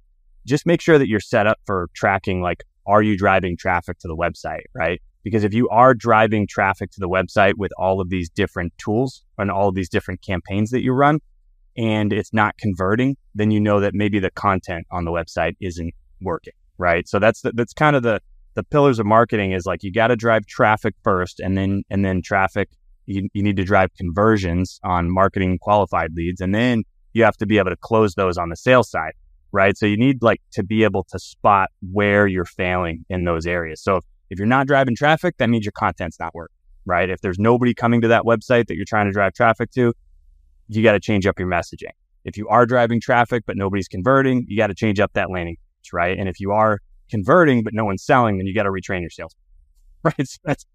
Just 0.45 0.65
make 0.65 0.81
sure 0.81 0.97
that 0.97 1.07
you're 1.09 1.19
set 1.19 1.45
up 1.45 1.59
for 1.65 1.89
tracking. 1.93 2.41
Like, 2.41 2.63
are 2.85 3.01
you 3.01 3.17
driving 3.17 3.57
traffic 3.57 3.99
to 3.99 4.07
the 4.07 4.15
website, 4.15 4.63
right? 4.73 5.01
Because 5.23 5.43
if 5.43 5.53
you 5.53 5.69
are 5.69 5.93
driving 5.93 6.47
traffic 6.47 6.91
to 6.91 6.99
the 6.99 7.09
website 7.09 7.53
with 7.57 7.71
all 7.77 8.01
of 8.01 8.09
these 8.09 8.29
different 8.29 8.73
tools 8.77 9.23
and 9.37 9.49
all 9.49 9.69
of 9.69 9.75
these 9.75 9.89
different 9.89 10.21
campaigns 10.21 10.71
that 10.71 10.81
you 10.81 10.91
run, 10.91 11.19
and 11.77 12.13
it's 12.13 12.33
not 12.33 12.57
converting, 12.57 13.15
then 13.33 13.49
you 13.51 13.59
know 13.59 13.79
that 13.79 13.93
maybe 13.93 14.19
the 14.19 14.31
content 14.31 14.85
on 14.91 15.05
the 15.05 15.11
website 15.11 15.55
isn't 15.59 15.93
working, 16.21 16.53
right? 16.77 17.07
So 17.07 17.19
that's 17.19 17.41
the, 17.41 17.51
that's 17.53 17.73
kind 17.73 17.95
of 17.95 18.03
the 18.03 18.21
the 18.55 18.63
pillars 18.63 18.99
of 18.99 19.07
marketing 19.07 19.51
is 19.51 19.65
like 19.65 19.81
you 19.81 19.91
got 19.91 20.07
to 20.07 20.15
drive 20.15 20.45
traffic 20.45 20.93
first, 21.03 21.39
and 21.39 21.57
then 21.57 21.83
and 21.89 22.05
then 22.05 22.21
traffic 22.21 22.69
you, 23.05 23.27
you 23.33 23.43
need 23.43 23.57
to 23.57 23.63
drive 23.63 23.89
conversions 23.97 24.79
on 24.83 25.11
marketing 25.11 25.57
qualified 25.59 26.11
leads, 26.15 26.41
and 26.41 26.53
then 26.53 26.83
you 27.13 27.23
have 27.23 27.37
to 27.37 27.45
be 27.45 27.57
able 27.57 27.69
to 27.69 27.77
close 27.77 28.15
those 28.15 28.37
on 28.37 28.49
the 28.49 28.55
sales 28.55 28.89
side, 28.89 29.13
right? 29.51 29.77
So 29.77 29.85
you 29.85 29.97
need 29.97 30.21
like 30.21 30.41
to 30.53 30.63
be 30.63 30.83
able 30.83 31.05
to 31.11 31.19
spot 31.19 31.69
where 31.91 32.27
you're 32.27 32.45
failing 32.45 33.05
in 33.09 33.25
those 33.25 33.45
areas. 33.45 33.81
So 33.81 33.97
if, 33.97 34.03
if 34.33 34.39
you're 34.39 34.47
not 34.47 34.65
driving 34.65 34.95
traffic, 34.95 35.37
that 35.37 35.47
means 35.47 35.63
your 35.63 35.73
content's 35.73 36.19
not 36.19 36.33
working, 36.33 36.55
right? 36.85 37.07
If 37.07 37.21
there's 37.21 37.37
nobody 37.37 37.75
coming 37.75 38.01
to 38.01 38.07
that 38.07 38.23
website 38.23 38.65
that 38.67 38.75
you're 38.75 38.83
trying 38.83 39.05
to 39.05 39.11
drive 39.11 39.33
traffic 39.33 39.69
to, 39.73 39.93
you 40.69 40.81
got 40.83 40.93
to 40.93 40.99
change 40.99 41.27
up 41.27 41.37
your 41.37 41.47
messaging. 41.47 41.91
If 42.25 42.35
you 42.35 42.47
are 42.47 42.65
driving 42.65 42.99
traffic 42.99 43.43
but 43.45 43.57
nobody's 43.57 43.87
converting, 43.87 44.45
you 44.47 44.57
got 44.57 44.67
to 44.67 44.73
change 44.73 44.99
up 44.99 45.13
that 45.13 45.29
landing 45.29 45.55
page, 45.55 45.93
right? 45.93 46.17
And 46.17 46.27
if 46.27 46.39
you 46.39 46.51
are 46.51 46.79
converting 47.11 47.63
but 47.63 47.75
no 47.75 47.85
one's 47.85 48.03
selling, 48.03 48.37
then 48.37 48.47
you 48.47 48.55
got 48.55 48.63
to 48.63 48.71
retrain 48.71 49.01
your 49.01 49.11
sales, 49.11 49.35
right? 50.03 50.27
So 50.27 50.39
that's 50.43 50.65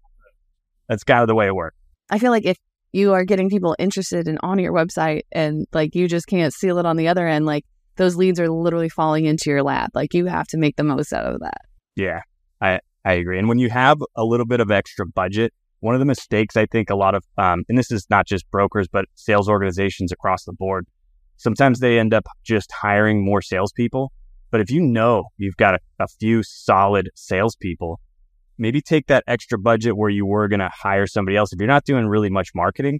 that's 0.87 1.03
kind 1.03 1.21
of 1.21 1.27
the 1.27 1.35
way 1.35 1.47
it 1.47 1.55
works. 1.55 1.75
I 2.09 2.17
feel 2.17 2.31
like 2.31 2.45
if 2.45 2.57
you 2.93 3.11
are 3.11 3.25
getting 3.25 3.49
people 3.49 3.75
interested 3.77 4.29
and 4.29 4.39
on 4.41 4.57
your 4.57 4.71
website 4.71 5.23
and 5.33 5.67
like 5.73 5.95
you 5.95 6.07
just 6.07 6.27
can't 6.27 6.53
seal 6.53 6.77
it 6.77 6.85
on 6.85 6.95
the 6.95 7.09
other 7.09 7.27
end, 7.27 7.45
like 7.45 7.65
those 7.97 8.15
leads 8.15 8.39
are 8.39 8.49
literally 8.49 8.87
falling 8.87 9.25
into 9.25 9.49
your 9.49 9.63
lap. 9.63 9.91
Like 9.93 10.13
you 10.13 10.27
have 10.27 10.47
to 10.47 10.57
make 10.57 10.77
the 10.77 10.85
most 10.85 11.11
out 11.11 11.25
of 11.25 11.41
that. 11.41 11.61
Yeah, 11.97 12.21
I 12.61 12.79
I 13.05 13.13
agree. 13.13 13.39
And 13.39 13.47
when 13.47 13.59
you 13.59 13.69
have 13.69 13.99
a 14.15 14.23
little 14.23 14.45
bit 14.45 14.59
of 14.59 14.71
extra 14.71 15.05
budget, 15.05 15.53
one 15.79 15.95
of 15.95 15.99
the 15.99 16.05
mistakes 16.05 16.57
I 16.57 16.65
think 16.65 16.89
a 16.89 16.95
lot 16.95 17.15
of, 17.15 17.23
um, 17.37 17.63
and 17.69 17.77
this 17.77 17.91
is 17.91 18.05
not 18.09 18.27
just 18.27 18.49
brokers, 18.51 18.87
but 18.87 19.05
sales 19.15 19.47
organizations 19.47 20.11
across 20.11 20.43
the 20.43 20.53
board, 20.53 20.85
sometimes 21.37 21.79
they 21.79 21.97
end 21.97 22.13
up 22.13 22.25
just 22.43 22.71
hiring 22.71 23.23
more 23.23 23.41
salespeople. 23.41 24.11
But 24.51 24.61
if 24.61 24.69
you 24.69 24.81
know 24.81 25.25
you've 25.37 25.57
got 25.57 25.75
a, 25.75 25.79
a 25.99 26.07
few 26.07 26.43
solid 26.43 27.09
salespeople, 27.15 27.99
maybe 28.57 28.81
take 28.81 29.07
that 29.07 29.23
extra 29.27 29.57
budget 29.57 29.95
where 29.95 30.09
you 30.09 30.25
were 30.25 30.47
going 30.47 30.59
to 30.59 30.71
hire 30.73 31.07
somebody 31.07 31.37
else. 31.37 31.53
If 31.53 31.59
you're 31.59 31.67
not 31.67 31.85
doing 31.85 32.07
really 32.07 32.29
much 32.29 32.49
marketing, 32.53 32.99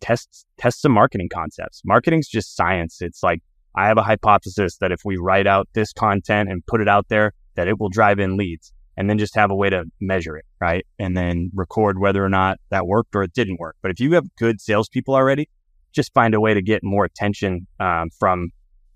test 0.00 0.46
test 0.58 0.82
some 0.82 0.92
marketing 0.92 1.30
concepts. 1.32 1.80
Marketing's 1.84 2.28
just 2.28 2.54
science. 2.54 2.98
It's 3.00 3.22
like 3.22 3.40
I 3.74 3.86
have 3.86 3.96
a 3.96 4.02
hypothesis 4.02 4.76
that 4.78 4.92
if 4.92 5.00
we 5.04 5.16
write 5.16 5.46
out 5.46 5.68
this 5.72 5.92
content 5.92 6.50
and 6.50 6.64
put 6.66 6.82
it 6.82 6.88
out 6.88 7.08
there, 7.08 7.32
that 7.54 7.68
it 7.68 7.80
will 7.80 7.88
drive 7.88 8.18
in 8.18 8.36
leads 8.36 8.72
and 8.96 9.08
then 9.08 9.18
just 9.18 9.34
have 9.34 9.50
a 9.50 9.54
way 9.54 9.70
to 9.70 9.84
measure 10.00 10.36
it, 10.36 10.44
right? 10.60 10.86
And 10.98 11.16
then 11.16 11.50
record 11.54 11.98
whether 11.98 12.24
or 12.24 12.28
not 12.28 12.58
that 12.70 12.86
worked 12.86 13.14
or 13.14 13.22
it 13.22 13.32
didn't 13.32 13.58
work. 13.58 13.76
But 13.82 13.90
if 13.90 14.00
you 14.00 14.12
have 14.14 14.24
good 14.36 14.60
salespeople 14.60 15.14
already, 15.14 15.48
just 15.92 16.12
find 16.14 16.34
a 16.34 16.40
way 16.40 16.54
to 16.54 16.62
get 16.62 16.82
more 16.82 17.04
attention 17.04 17.66
um, 17.80 18.10
from 18.18 18.50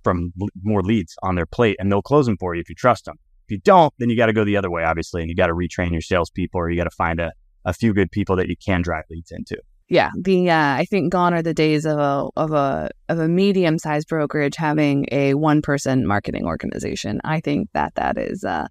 from 0.04 0.32
l- 0.40 0.48
more 0.62 0.82
leads 0.82 1.16
on 1.22 1.34
their 1.34 1.46
plate, 1.46 1.76
and 1.78 1.90
they'll 1.90 2.02
close 2.02 2.26
them 2.26 2.36
for 2.38 2.54
you 2.54 2.60
if 2.60 2.68
you 2.68 2.74
trust 2.74 3.04
them. 3.04 3.16
If 3.46 3.52
you 3.52 3.58
don't, 3.58 3.92
then 3.98 4.10
you 4.10 4.16
got 4.16 4.26
to 4.26 4.32
go 4.32 4.44
the 4.44 4.56
other 4.56 4.70
way, 4.70 4.84
obviously, 4.84 5.22
and 5.22 5.30
you 5.30 5.34
got 5.34 5.46
to 5.46 5.54
retrain 5.54 5.90
your 5.90 6.00
salespeople, 6.00 6.60
or 6.60 6.70
you 6.70 6.76
got 6.76 6.84
to 6.84 6.90
find 6.96 7.18
a, 7.18 7.32
a 7.64 7.72
few 7.72 7.94
good 7.94 8.10
people 8.10 8.36
that 8.36 8.48
you 8.48 8.56
can 8.56 8.82
drive 8.82 9.04
leads 9.10 9.30
into. 9.30 9.58
Yeah, 9.88 10.10
the 10.20 10.50
uh, 10.50 10.74
I 10.74 10.84
think 10.84 11.10
gone 11.10 11.32
are 11.32 11.42
the 11.42 11.54
days 11.54 11.86
of 11.86 11.98
a 11.98 12.28
of 12.36 12.52
a 12.52 12.90
of 13.08 13.18
a 13.18 13.28
medium 13.28 13.78
sized 13.78 14.08
brokerage 14.08 14.56
having 14.56 15.06
a 15.10 15.32
one 15.34 15.62
person 15.62 16.06
marketing 16.06 16.44
organization. 16.44 17.20
I 17.24 17.40
think 17.40 17.70
that 17.72 17.94
that 17.94 18.18
is 18.18 18.44
uh, 18.44 18.66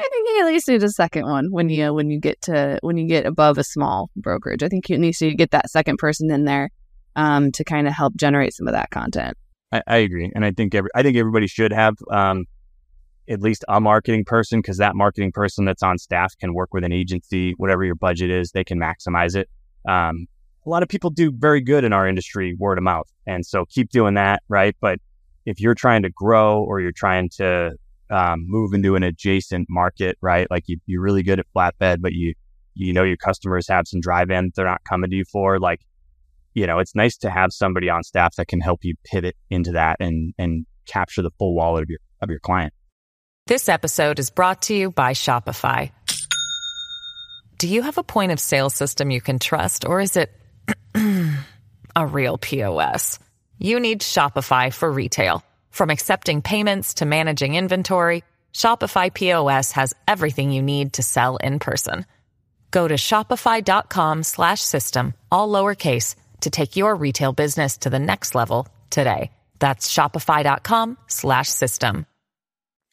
I 0.00 0.08
think 0.08 0.28
you 0.28 0.40
at 0.40 0.46
least 0.46 0.68
need 0.68 0.82
a 0.82 0.88
second 0.88 1.26
one 1.26 1.48
when 1.50 1.68
you 1.68 1.92
when 1.92 2.10
you 2.10 2.18
get 2.18 2.40
to 2.42 2.78
when 2.82 2.96
you 2.96 3.06
get 3.06 3.26
above 3.26 3.58
a 3.58 3.64
small 3.64 4.10
brokerage. 4.16 4.62
I 4.62 4.68
think 4.68 4.88
you 4.88 4.96
need 4.96 5.14
to 5.14 5.34
get 5.34 5.50
that 5.50 5.68
second 5.70 5.98
person 5.98 6.30
in 6.30 6.44
there 6.44 6.70
um, 7.16 7.52
to 7.52 7.64
kind 7.64 7.86
of 7.86 7.92
help 7.92 8.16
generate 8.16 8.54
some 8.54 8.66
of 8.66 8.72
that 8.72 8.90
content. 8.90 9.36
I, 9.72 9.82
I 9.86 9.96
agree, 9.98 10.32
and 10.34 10.44
I 10.44 10.52
think 10.52 10.74
every 10.74 10.90
I 10.94 11.02
think 11.02 11.16
everybody 11.16 11.46
should 11.46 11.72
have 11.72 11.96
um, 12.10 12.46
at 13.28 13.40
least 13.40 13.64
a 13.68 13.80
marketing 13.80 14.24
person 14.24 14.60
because 14.60 14.78
that 14.78 14.96
marketing 14.96 15.32
person 15.32 15.66
that's 15.66 15.82
on 15.82 15.98
staff 15.98 16.34
can 16.38 16.54
work 16.54 16.72
with 16.72 16.84
an 16.84 16.92
agency, 16.92 17.52
whatever 17.58 17.84
your 17.84 17.94
budget 17.94 18.30
is, 18.30 18.52
they 18.52 18.64
can 18.64 18.78
maximize 18.78 19.36
it. 19.36 19.48
Um, 19.86 20.26
a 20.64 20.70
lot 20.70 20.82
of 20.82 20.88
people 20.88 21.10
do 21.10 21.30
very 21.30 21.60
good 21.60 21.84
in 21.84 21.92
our 21.92 22.08
industry, 22.08 22.56
word 22.58 22.78
of 22.78 22.84
mouth, 22.84 23.08
and 23.26 23.44
so 23.44 23.66
keep 23.66 23.90
doing 23.90 24.14
that, 24.14 24.42
right? 24.48 24.74
But 24.80 24.98
if 25.44 25.60
you're 25.60 25.74
trying 25.74 26.02
to 26.02 26.10
grow 26.10 26.62
or 26.62 26.80
you're 26.80 26.92
trying 26.92 27.28
to 27.36 27.72
um, 28.10 28.44
move 28.46 28.72
into 28.74 28.96
an 28.96 29.02
adjacent 29.02 29.68
market, 29.70 30.18
right? 30.20 30.46
Like 30.50 30.64
you, 30.66 30.78
you're 30.86 31.02
really 31.02 31.22
good 31.22 31.38
at 31.38 31.46
flatbed, 31.54 32.00
but 32.00 32.12
you 32.12 32.34
you 32.74 32.92
know 32.92 33.02
your 33.02 33.16
customers 33.16 33.68
have 33.68 33.86
some 33.86 34.00
dry 34.00 34.24
van 34.24 34.50
they're 34.54 34.64
not 34.64 34.82
coming 34.88 35.10
to 35.10 35.16
you 35.16 35.24
for. 35.30 35.58
Like, 35.58 35.80
you 36.54 36.66
know, 36.66 36.78
it's 36.78 36.94
nice 36.94 37.16
to 37.18 37.30
have 37.30 37.52
somebody 37.52 37.88
on 37.88 38.02
staff 38.02 38.36
that 38.36 38.48
can 38.48 38.60
help 38.60 38.80
you 38.82 38.94
pivot 39.04 39.36
into 39.50 39.72
that 39.72 39.96
and 40.00 40.34
and 40.38 40.66
capture 40.86 41.22
the 41.22 41.30
full 41.38 41.54
wallet 41.54 41.82
of 41.82 41.90
your 41.90 42.00
of 42.22 42.30
your 42.30 42.40
client. 42.40 42.72
This 43.46 43.68
episode 43.68 44.18
is 44.18 44.30
brought 44.30 44.62
to 44.62 44.74
you 44.74 44.90
by 44.90 45.12
Shopify. 45.12 45.90
Do 47.58 47.68
you 47.68 47.82
have 47.82 47.98
a 47.98 48.02
point 48.02 48.32
of 48.32 48.40
sale 48.40 48.70
system 48.70 49.10
you 49.10 49.20
can 49.20 49.38
trust, 49.38 49.84
or 49.84 50.00
is 50.00 50.16
it 50.16 50.30
a 50.94 52.06
real 52.06 52.38
POS? 52.38 53.18
You 53.58 53.80
need 53.80 54.00
Shopify 54.00 54.72
for 54.72 54.90
retail. 54.90 55.44
From 55.70 55.90
accepting 55.90 56.42
payments 56.42 56.94
to 56.94 57.06
managing 57.06 57.54
inventory, 57.54 58.22
Shopify 58.52 59.12
POS 59.12 59.72
has 59.72 59.94
everything 60.06 60.52
you 60.52 60.62
need 60.62 60.92
to 60.94 61.02
sell 61.02 61.36
in 61.38 61.58
person. 61.58 62.04
Go 62.70 62.86
to 62.86 62.94
shopify.com 62.94 64.22
slash 64.22 64.60
system, 64.60 65.14
all 65.32 65.48
lowercase, 65.48 66.14
to 66.42 66.50
take 66.50 66.76
your 66.76 66.94
retail 66.94 67.32
business 67.32 67.78
to 67.78 67.90
the 67.90 67.98
next 67.98 68.34
level 68.34 68.68
today. 68.90 69.30
That's 69.58 69.92
shopify.com 69.92 70.98
slash 71.06 71.48
system. 71.48 72.06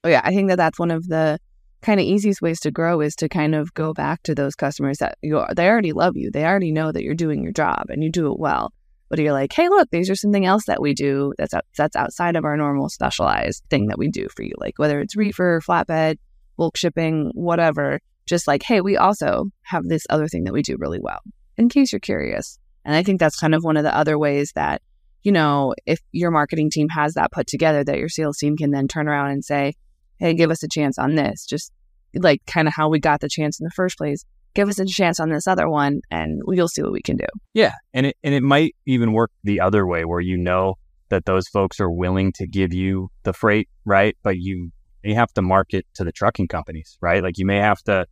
Oh 0.03 0.10
yeah, 0.10 0.22
I 0.24 0.34
think 0.34 0.50
that 0.50 0.57
that's 0.57 0.79
one 0.79 0.91
of 0.91 1.07
the 1.07 1.39
kind 1.81 2.00
of 2.00 2.05
easiest 2.05 2.41
ways 2.41 2.60
to 2.62 2.72
grow 2.72 3.01
is 3.01 3.15
to 3.15 3.29
kind 3.29 3.55
of 3.55 3.74
go 3.74 3.93
back 3.93 4.24
to 4.24 4.36
those 4.36 4.55
customers 4.55 4.98
that 4.98 5.17
you 5.22 5.43
they 5.55 5.67
already 5.67 5.93
love 5.93 6.15
you. 6.15 6.31
They 6.31 6.46
already 6.46 6.72
know 6.72 6.91
that 6.91 7.03
you're 7.03 7.15
doing 7.15 7.43
your 7.43 7.51
job 7.51 7.86
and 7.89 8.03
you 8.03 8.12
do 8.12 8.31
it 8.31 8.39
well. 8.39 8.72
But 9.10 9.20
you're 9.20 9.34
like, 9.34 9.54
hey, 9.54 9.70
look, 9.70 9.90
these 9.90 10.10
are 10.10 10.16
something 10.16 10.46
else 10.46 10.66
that 10.66 10.82
we 10.82 10.94
do 10.94 11.34
that's 11.38 11.54
out, 11.54 11.66
that's 11.78 11.96
outside 11.96 12.36
of 12.36 12.44
our 12.44 12.58
normal 12.58 12.90
specialized 12.90 13.64
thing 13.70 13.88
that 13.88 13.98
we 13.98 14.10
do 14.10 14.28
for 14.36 14.44
you. 14.44 14.54
Like 14.58 14.78
whether 14.78 15.00
it's 15.00 15.16
reefer, 15.16 15.62
flatbed, 15.66 16.18
bulk 16.58 16.76
shipping, 16.76 17.32
whatever. 17.34 18.00
Just 18.26 18.48
like, 18.48 18.64
hey, 18.64 18.82
we 18.82 18.98
also 18.98 19.46
have 19.62 19.86
this 19.86 20.06
other 20.10 20.28
thing 20.28 20.44
that 20.44 20.54
we 20.54 20.62
do 20.62 20.76
really 20.78 21.00
well. 21.00 21.22
In 21.56 21.70
case 21.70 21.94
you're 21.94 22.00
curious. 22.00 22.60
And 22.84 22.96
I 22.96 23.04
think 23.04 23.20
that's 23.20 23.40
kind 23.40 23.56
of 23.56 23.64
one 23.64 23.78
of 23.78 23.84
the 23.84 23.96
other 23.96 24.18
ways 24.18 24.52
that, 24.56 24.82
you 25.24 25.32
know, 25.32 25.74
if 25.86 26.00
your 26.12 26.32
marketing 26.32 26.70
team 26.70 26.90
has 26.90 27.14
that 27.14 27.32
put 27.32 27.48
together, 27.48 27.84
that 27.84 27.98
your 27.98 28.10
sales 28.10 28.38
team 28.38 28.58
can 28.58 28.72
then 28.72 28.88
turn 28.88 29.08
around 29.08 29.32
and 29.32 29.44
say, 29.44 29.74
hey, 30.20 30.34
give 30.34 30.52
us 30.52 30.64
a 30.64 30.68
chance 30.68 30.98
on 30.98 31.16
this. 31.16 31.46
Just 31.46 31.72
like 32.14 32.46
kind 32.46 32.68
of 32.68 32.74
how 32.74 32.90
we 32.90 33.00
got 33.00 33.22
the 33.22 33.30
chance 33.30 33.60
in 33.60 33.64
the 33.64 33.72
first 33.72 33.98
place. 33.98 34.26
Give 34.58 34.70
us 34.70 34.80
a 34.80 34.86
chance 34.86 35.20
on 35.20 35.30
this 35.30 35.46
other 35.46 35.70
one, 35.70 36.02
and 36.10 36.42
we'll 36.44 36.68
see 36.68 36.82
what 36.82 36.92
we 36.92 37.04
can 37.04 37.16
do. 37.16 37.28
Yeah, 37.54 37.74
and 37.94 38.08
it 38.08 38.18
and 38.24 38.34
it 38.34 38.42
might 38.42 38.76
even 38.88 39.14
work 39.14 39.30
the 39.44 39.60
other 39.60 39.86
way, 39.86 40.04
where 40.04 40.20
you 40.20 40.36
know 40.36 40.80
that 41.10 41.26
those 41.26 41.48
folks 41.48 41.80
are 41.80 41.92
willing 41.92 42.32
to 42.38 42.48
give 42.48 42.74
you 42.74 43.10
the 43.22 43.34
freight, 43.34 43.70
right? 43.86 44.18
But 44.24 44.38
you 44.40 44.72
you 45.04 45.14
have 45.14 45.32
to 45.34 45.44
market 45.44 45.86
to 45.94 46.04
the 46.04 46.12
trucking 46.12 46.48
companies, 46.48 46.98
right? 47.02 47.22
Like 47.22 47.38
you 47.38 47.46
may 47.46 47.58
have 47.58 47.84
to 47.84 48.08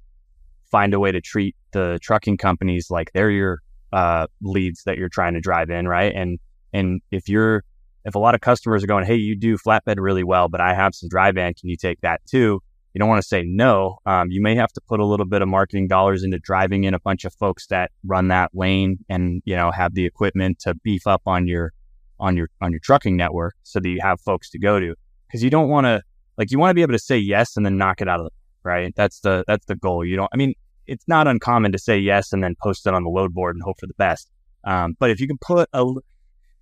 find 0.70 0.94
a 0.94 1.00
way 1.00 1.12
to 1.12 1.20
treat 1.20 1.56
the 1.72 1.98
trucking 2.04 2.38
companies 2.38 2.92
like 2.92 3.12
they're 3.14 3.32
your 3.32 3.64
uh, 3.92 4.28
leads 4.44 4.84
that 4.84 5.00
you're 5.00 5.10
trying 5.10 5.34
to 5.34 5.42
drive 5.42 5.72
in, 5.72 5.88
right? 5.88 6.14
And 6.16 6.38
and 6.74 7.02
if 7.10 7.28
you're 7.28 7.64
if 8.06 8.14
a 8.14 8.20
lot 8.20 8.36
of 8.36 8.42
customers 8.42 8.84
are 8.84 8.88
going, 8.88 9.06
hey, 9.06 9.16
you 9.16 9.36
do 9.36 9.58
flatbed 9.58 9.96
really 9.98 10.24
well, 10.24 10.48
but 10.48 10.62
I 10.62 10.76
have 10.76 10.94
some 10.94 11.10
dry 11.10 11.32
van, 11.32 11.56
can 11.56 11.70
you 11.70 11.76
take 11.76 12.02
that 12.02 12.22
too? 12.28 12.62
You 12.96 13.00
don't 13.00 13.10
want 13.10 13.22
to 13.22 13.28
say 13.28 13.44
no. 13.46 13.98
Um, 14.06 14.32
you 14.32 14.42
may 14.42 14.56
have 14.56 14.72
to 14.72 14.82
put 14.88 15.02
a 15.02 15.06
little 15.06 15.26
bit 15.26 15.42
of 15.42 15.50
marketing 15.50 15.90
dollars 15.90 16.24
into 16.24 16.40
driving 16.40 16.86
in 16.86 16.94
a 16.94 17.00
bunch 17.00 17.26
of 17.26 17.34
folks 17.34 17.68
that 17.68 17.92
run 18.06 18.30
that 18.30 18.52
lane 18.54 19.00
and 19.10 19.42
you 19.44 19.54
know 19.54 19.70
have 19.70 19.96
the 19.96 20.06
equipment 20.06 20.60
to 20.60 20.76
beef 20.76 21.06
up 21.06 21.22
on 21.26 21.46
your 21.46 21.74
on 22.22 22.38
your 22.38 22.50
on 22.62 22.72
your 22.72 22.80
trucking 22.80 23.18
network 23.18 23.54
so 23.64 23.82
that 23.82 23.90
you 23.90 24.00
have 24.02 24.22
folks 24.22 24.50
to 24.52 24.58
go 24.58 24.80
to 24.80 24.96
because 25.28 25.44
you 25.44 25.50
don't 25.50 25.68
want 25.68 25.84
to 25.86 26.02
like 26.38 26.52
you 26.52 26.58
want 26.58 26.70
to 26.70 26.74
be 26.74 26.84
able 26.84 26.94
to 26.94 27.00
say 27.00 27.18
yes 27.18 27.58
and 27.58 27.66
then 27.66 27.78
knock 27.78 28.00
it 28.00 28.08
out 28.08 28.22
of 28.22 28.28
the 28.28 28.32
right. 28.66 28.94
That's 28.96 29.20
the 29.20 29.46
that's 29.48 29.66
the 29.66 29.76
goal. 29.76 30.06
You 30.06 30.16
don't. 30.16 30.30
I 30.34 30.38
mean, 30.38 30.54
it's 30.88 31.08
not 31.08 31.28
uncommon 31.28 31.72
to 31.72 31.78
say 31.78 31.98
yes 31.98 32.34
and 32.34 32.44
then 32.44 32.56
post 32.62 32.88
it 32.88 32.94
on 32.94 33.04
the 33.04 33.10
load 33.10 33.34
board 33.34 33.56
and 33.56 33.64
hope 33.64 33.80
for 33.80 33.88
the 33.88 33.94
best. 33.94 34.30
Um, 34.64 34.96
but 35.00 35.10
if 35.12 35.20
you 35.20 35.28
can 35.28 35.38
put 35.38 35.70
a 35.74 35.86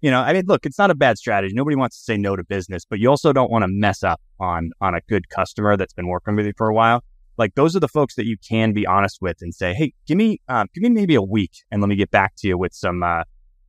you 0.04 0.12
know, 0.12 0.20
I 0.20 0.34
mean, 0.34 0.44
look, 0.48 0.66
it's 0.66 0.78
not 0.78 0.92
a 0.92 0.96
bad 0.96 1.18
strategy. 1.18 1.54
Nobody 1.56 1.78
wants 1.78 1.98
to 1.98 2.04
say 2.04 2.18
no 2.18 2.36
to 2.36 2.44
business, 2.44 2.84
but 2.88 3.00
you 3.00 3.10
also 3.10 3.32
don't 3.32 3.50
want 3.50 3.64
to 3.64 3.70
mess 3.70 4.04
up 4.04 4.20
on 4.38 4.72
on 4.82 4.94
a 4.94 5.00
good 5.08 5.30
customer 5.30 5.78
that's 5.78 5.94
been 5.94 6.08
working 6.08 6.36
with 6.36 6.46
you 6.46 6.52
for 6.58 6.68
a 6.68 6.74
while. 6.74 7.02
like 7.38 7.56
those 7.56 7.76
are 7.76 7.80
the 7.80 7.88
folks 7.88 8.16
that 8.16 8.26
you 8.26 8.38
can 8.38 8.74
be 8.74 8.86
honest 8.86 9.20
with 9.22 9.38
and 9.42 9.56
say, 9.56 9.74
hey, 9.74 9.94
give 10.06 10.18
me 10.18 10.42
um, 10.50 10.68
give 10.74 10.84
me 10.84 10.90
maybe 10.90 11.16
a 11.16 11.22
week 11.22 11.54
and 11.72 11.82
let 11.82 11.88
me 11.88 11.96
get 11.96 12.12
back 12.12 12.34
to 12.40 12.48
you 12.50 12.58
with 12.58 12.74
some 12.74 13.02
uh, 13.02 13.24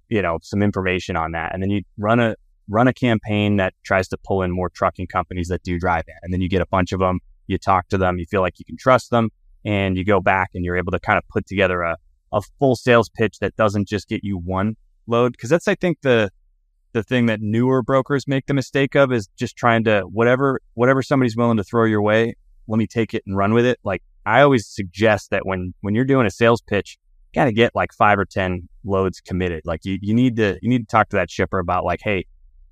you 0.08 0.20
know 0.22 0.38
some 0.42 0.60
information 0.60 1.16
on 1.16 1.32
that. 1.32 1.54
And 1.54 1.62
then 1.62 1.70
you 1.70 1.82
run 1.98 2.18
a 2.18 2.34
run 2.68 2.88
a 2.88 2.92
campaign 2.92 3.56
that 3.58 3.72
tries 3.84 4.08
to 4.08 4.18
pull 4.26 4.42
in 4.42 4.50
more 4.50 4.70
trucking 4.70 5.06
companies 5.06 5.48
that 5.48 5.62
do 5.62 5.78
drive 5.78 6.04
in, 6.08 6.16
and 6.22 6.32
then 6.32 6.40
you 6.40 6.48
get 6.48 6.62
a 6.62 6.66
bunch 6.66 6.90
of 6.92 6.98
them. 7.00 7.20
You 7.46 7.58
talk 7.58 7.88
to 7.90 7.98
them, 7.98 8.18
you 8.18 8.26
feel 8.26 8.40
like 8.40 8.58
you 8.58 8.64
can 8.64 8.76
trust 8.76 9.10
them, 9.10 9.30
and 9.64 9.96
you 9.96 10.04
go 10.04 10.20
back 10.20 10.50
and 10.54 10.64
you're 10.64 10.76
able 10.76 10.90
to 10.92 10.98
kind 10.98 11.16
of 11.16 11.24
put 11.28 11.46
together 11.46 11.82
a 11.82 11.96
a 12.32 12.40
full 12.58 12.74
sales 12.74 13.08
pitch 13.08 13.38
that 13.38 13.54
doesn't 13.54 13.86
just 13.86 14.08
get 14.08 14.24
you 14.24 14.36
one 14.36 14.74
load 15.06 15.32
because 15.32 15.50
that's 15.50 15.68
I 15.68 15.74
think 15.74 16.00
the 16.02 16.30
the 16.92 17.02
thing 17.02 17.26
that 17.26 17.40
newer 17.40 17.82
brokers 17.82 18.28
make 18.28 18.46
the 18.46 18.54
mistake 18.54 18.94
of 18.94 19.12
is 19.12 19.28
just 19.36 19.56
trying 19.56 19.84
to 19.84 20.02
whatever 20.02 20.60
whatever 20.74 21.02
somebody's 21.02 21.36
willing 21.36 21.56
to 21.56 21.64
throw 21.64 21.84
your 21.84 22.02
way 22.02 22.34
let 22.66 22.78
me 22.78 22.86
take 22.86 23.14
it 23.14 23.22
and 23.26 23.36
run 23.36 23.52
with 23.52 23.66
it. 23.66 23.78
Like 23.84 24.02
I 24.26 24.40
always 24.40 24.66
suggest 24.66 25.30
that 25.30 25.46
when 25.46 25.74
when 25.80 25.94
you're 25.94 26.04
doing 26.04 26.26
a 26.26 26.30
sales 26.30 26.62
pitch, 26.62 26.98
you 27.32 27.40
got 27.40 27.46
to 27.46 27.52
get 27.52 27.74
like 27.74 27.92
five 27.92 28.18
or 28.18 28.24
ten 28.24 28.68
loads 28.84 29.20
committed. 29.20 29.62
Like 29.64 29.84
you 29.84 29.98
you 30.00 30.14
need 30.14 30.36
to 30.36 30.58
you 30.62 30.68
need 30.68 30.80
to 30.80 30.86
talk 30.86 31.08
to 31.10 31.16
that 31.16 31.30
shipper 31.30 31.58
about 31.58 31.84
like, 31.84 32.00
hey, 32.02 32.26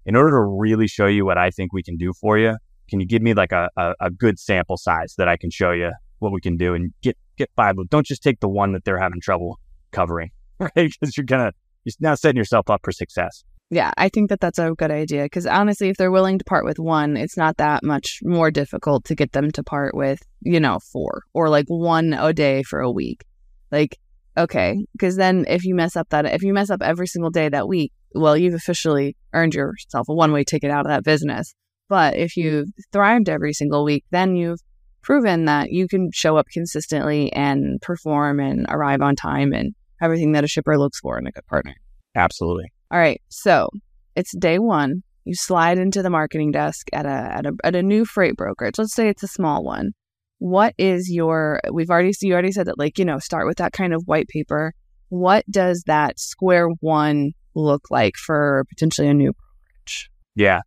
in 0.06 0.16
order 0.16 0.30
to 0.30 0.40
really 0.40 0.86
show 0.86 1.06
you 1.06 1.24
what 1.24 1.38
I 1.38 1.50
think 1.50 1.72
we 1.72 1.82
can 1.82 1.96
do 1.96 2.12
for 2.12 2.38
you, 2.38 2.56
can 2.88 3.00
you 3.00 3.06
give 3.06 3.22
me 3.22 3.34
like 3.34 3.52
a, 3.52 3.68
a, 3.76 3.94
a 4.00 4.10
good 4.10 4.38
sample 4.38 4.76
size 4.76 5.14
that 5.18 5.28
I 5.28 5.36
can 5.36 5.50
show 5.50 5.72
you 5.72 5.92
what 6.18 6.32
we 6.32 6.40
can 6.40 6.56
do 6.56 6.74
and 6.74 6.92
get 7.02 7.16
get 7.36 7.50
five. 7.56 7.76
Don't 7.90 8.06
just 8.06 8.22
take 8.22 8.40
the 8.40 8.48
one 8.48 8.72
that 8.72 8.84
they're 8.84 9.00
having 9.00 9.20
trouble 9.20 9.58
covering, 9.90 10.30
right? 10.58 10.70
Because 10.74 11.16
you're 11.16 11.26
gonna 11.26 11.52
you're 11.84 11.94
now 12.00 12.14
setting 12.14 12.36
yourself 12.36 12.70
up 12.70 12.80
for 12.82 12.92
success. 12.92 13.44
Yeah, 13.70 13.90
I 13.96 14.10
think 14.10 14.28
that 14.28 14.40
that's 14.40 14.58
a 14.58 14.72
good 14.76 14.90
idea 14.90 15.22
because 15.22 15.46
honestly, 15.46 15.88
if 15.88 15.96
they're 15.96 16.10
willing 16.10 16.38
to 16.38 16.44
part 16.44 16.66
with 16.66 16.78
one, 16.78 17.16
it's 17.16 17.38
not 17.38 17.56
that 17.56 17.82
much 17.82 18.18
more 18.22 18.50
difficult 18.50 19.04
to 19.06 19.14
get 19.14 19.32
them 19.32 19.50
to 19.52 19.62
part 19.62 19.94
with, 19.94 20.20
you 20.42 20.60
know, 20.60 20.78
four 20.92 21.22
or 21.32 21.48
like 21.48 21.64
one 21.68 22.12
a 22.12 22.34
day 22.34 22.62
for 22.64 22.80
a 22.80 22.90
week. 22.90 23.24
Like, 23.70 23.98
okay, 24.36 24.84
because 24.92 25.16
then 25.16 25.46
if 25.48 25.64
you 25.64 25.74
mess 25.74 25.96
up 25.96 26.10
that, 26.10 26.26
if 26.26 26.42
you 26.42 26.52
mess 26.52 26.68
up 26.68 26.82
every 26.82 27.06
single 27.06 27.30
day 27.30 27.48
that 27.48 27.66
week, 27.66 27.92
well, 28.14 28.36
you've 28.36 28.52
officially 28.52 29.16
earned 29.32 29.54
yourself 29.54 30.06
a 30.10 30.14
one 30.14 30.32
way 30.32 30.44
ticket 30.44 30.70
out 30.70 30.84
of 30.84 30.90
that 30.90 31.04
business. 31.04 31.54
But 31.88 32.14
if 32.14 32.32
mm-hmm. 32.32 32.40
you've 32.40 32.68
thrived 32.92 33.30
every 33.30 33.54
single 33.54 33.84
week, 33.84 34.04
then 34.10 34.36
you've 34.36 34.60
proven 35.02 35.46
that 35.46 35.70
you 35.70 35.88
can 35.88 36.10
show 36.12 36.36
up 36.36 36.46
consistently 36.52 37.32
and 37.32 37.80
perform 37.80 38.38
and 38.38 38.66
arrive 38.68 39.00
on 39.00 39.16
time 39.16 39.52
and 39.52 39.74
everything 40.02 40.32
that 40.32 40.44
a 40.44 40.48
shipper 40.48 40.78
looks 40.78 40.98
for 41.00 41.18
in 41.18 41.26
a 41.26 41.30
good 41.30 41.46
partner. 41.46 41.74
Absolutely. 42.14 42.70
All 42.90 42.98
right. 42.98 43.22
So 43.28 43.70
it's 44.16 44.36
day 44.36 44.58
one. 44.58 45.02
You 45.24 45.34
slide 45.34 45.78
into 45.78 46.02
the 46.02 46.10
marketing 46.10 46.50
desk 46.50 46.88
at 46.92 47.06
a, 47.06 47.08
at 47.08 47.46
a 47.46 47.52
at 47.64 47.74
a 47.76 47.82
new 47.82 48.04
freight 48.04 48.36
brokerage. 48.36 48.74
Let's 48.76 48.94
say 48.94 49.08
it's 49.08 49.22
a 49.22 49.28
small 49.28 49.62
one. 49.62 49.92
What 50.38 50.74
is 50.76 51.08
your? 51.08 51.60
We've 51.72 51.90
already 51.90 52.12
you 52.20 52.32
already 52.32 52.50
said 52.50 52.66
that 52.66 52.78
like 52.78 52.98
you 52.98 53.04
know 53.04 53.18
start 53.20 53.46
with 53.46 53.58
that 53.58 53.72
kind 53.72 53.94
of 53.94 54.02
white 54.06 54.26
paper. 54.28 54.74
What 55.08 55.44
does 55.50 55.84
that 55.86 56.18
square 56.18 56.68
one 56.80 57.32
look 57.54 57.82
like 57.90 58.16
for 58.16 58.64
potentially 58.68 59.08
a 59.08 59.14
new 59.14 59.32
brokerage? 59.32 60.10
Yeah. 60.34 60.60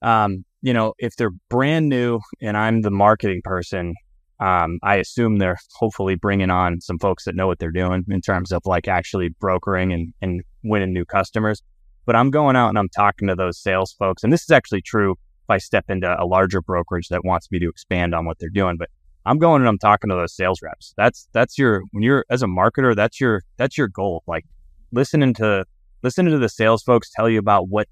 Um, 0.00 0.44
you 0.62 0.72
know, 0.72 0.94
if 0.98 1.16
they're 1.16 1.32
brand 1.50 1.88
new 1.88 2.20
and 2.40 2.56
I'm 2.56 2.80
the 2.80 2.90
marketing 2.90 3.42
person, 3.44 3.94
um, 4.38 4.78
I 4.82 4.96
assume 4.96 5.38
they're 5.38 5.58
hopefully 5.74 6.14
bringing 6.14 6.50
on 6.50 6.80
some 6.80 6.98
folks 6.98 7.24
that 7.24 7.34
know 7.34 7.46
what 7.46 7.58
they're 7.58 7.70
doing 7.70 8.04
in 8.08 8.20
terms 8.20 8.52
of 8.52 8.62
like 8.66 8.86
actually 8.86 9.30
brokering 9.40 9.92
and, 9.92 10.12
and 10.20 10.42
winning 10.62 10.92
new 10.92 11.04
customers. 11.04 11.62
But 12.04 12.16
I'm 12.16 12.30
going 12.30 12.54
out 12.54 12.68
and 12.68 12.78
I'm 12.78 12.90
talking 12.90 13.28
to 13.28 13.34
those 13.34 13.58
sales 13.58 13.92
folks. 13.98 14.22
And 14.22 14.32
this 14.32 14.42
is 14.42 14.50
actually 14.50 14.82
true 14.82 15.12
if 15.12 15.50
I 15.50 15.58
step 15.58 15.86
into 15.88 16.14
a 16.20 16.26
larger 16.26 16.60
brokerage 16.60 17.08
that 17.08 17.24
wants 17.24 17.50
me 17.50 17.58
to 17.60 17.68
expand 17.68 18.14
on 18.14 18.26
what 18.26 18.38
they're 18.38 18.48
doing. 18.50 18.76
But 18.78 18.90
I'm 19.24 19.38
going 19.38 19.62
and 19.62 19.68
I'm 19.68 19.78
talking 19.78 20.10
to 20.10 20.16
those 20.16 20.36
sales 20.36 20.60
reps. 20.62 20.92
That's 20.96 21.28
that's 21.32 21.58
your 21.58 21.82
when 21.92 22.02
you're 22.02 22.24
as 22.30 22.42
a 22.42 22.46
marketer, 22.46 22.94
that's 22.94 23.20
your 23.20 23.42
that's 23.56 23.76
your 23.78 23.88
goal. 23.88 24.22
Like 24.26 24.44
listening 24.92 25.34
to 25.34 25.64
listening 26.02 26.32
to 26.32 26.38
the 26.38 26.48
sales 26.48 26.82
folks 26.82 27.10
tell 27.10 27.28
you 27.28 27.38
about 27.38 27.68
what 27.68 27.88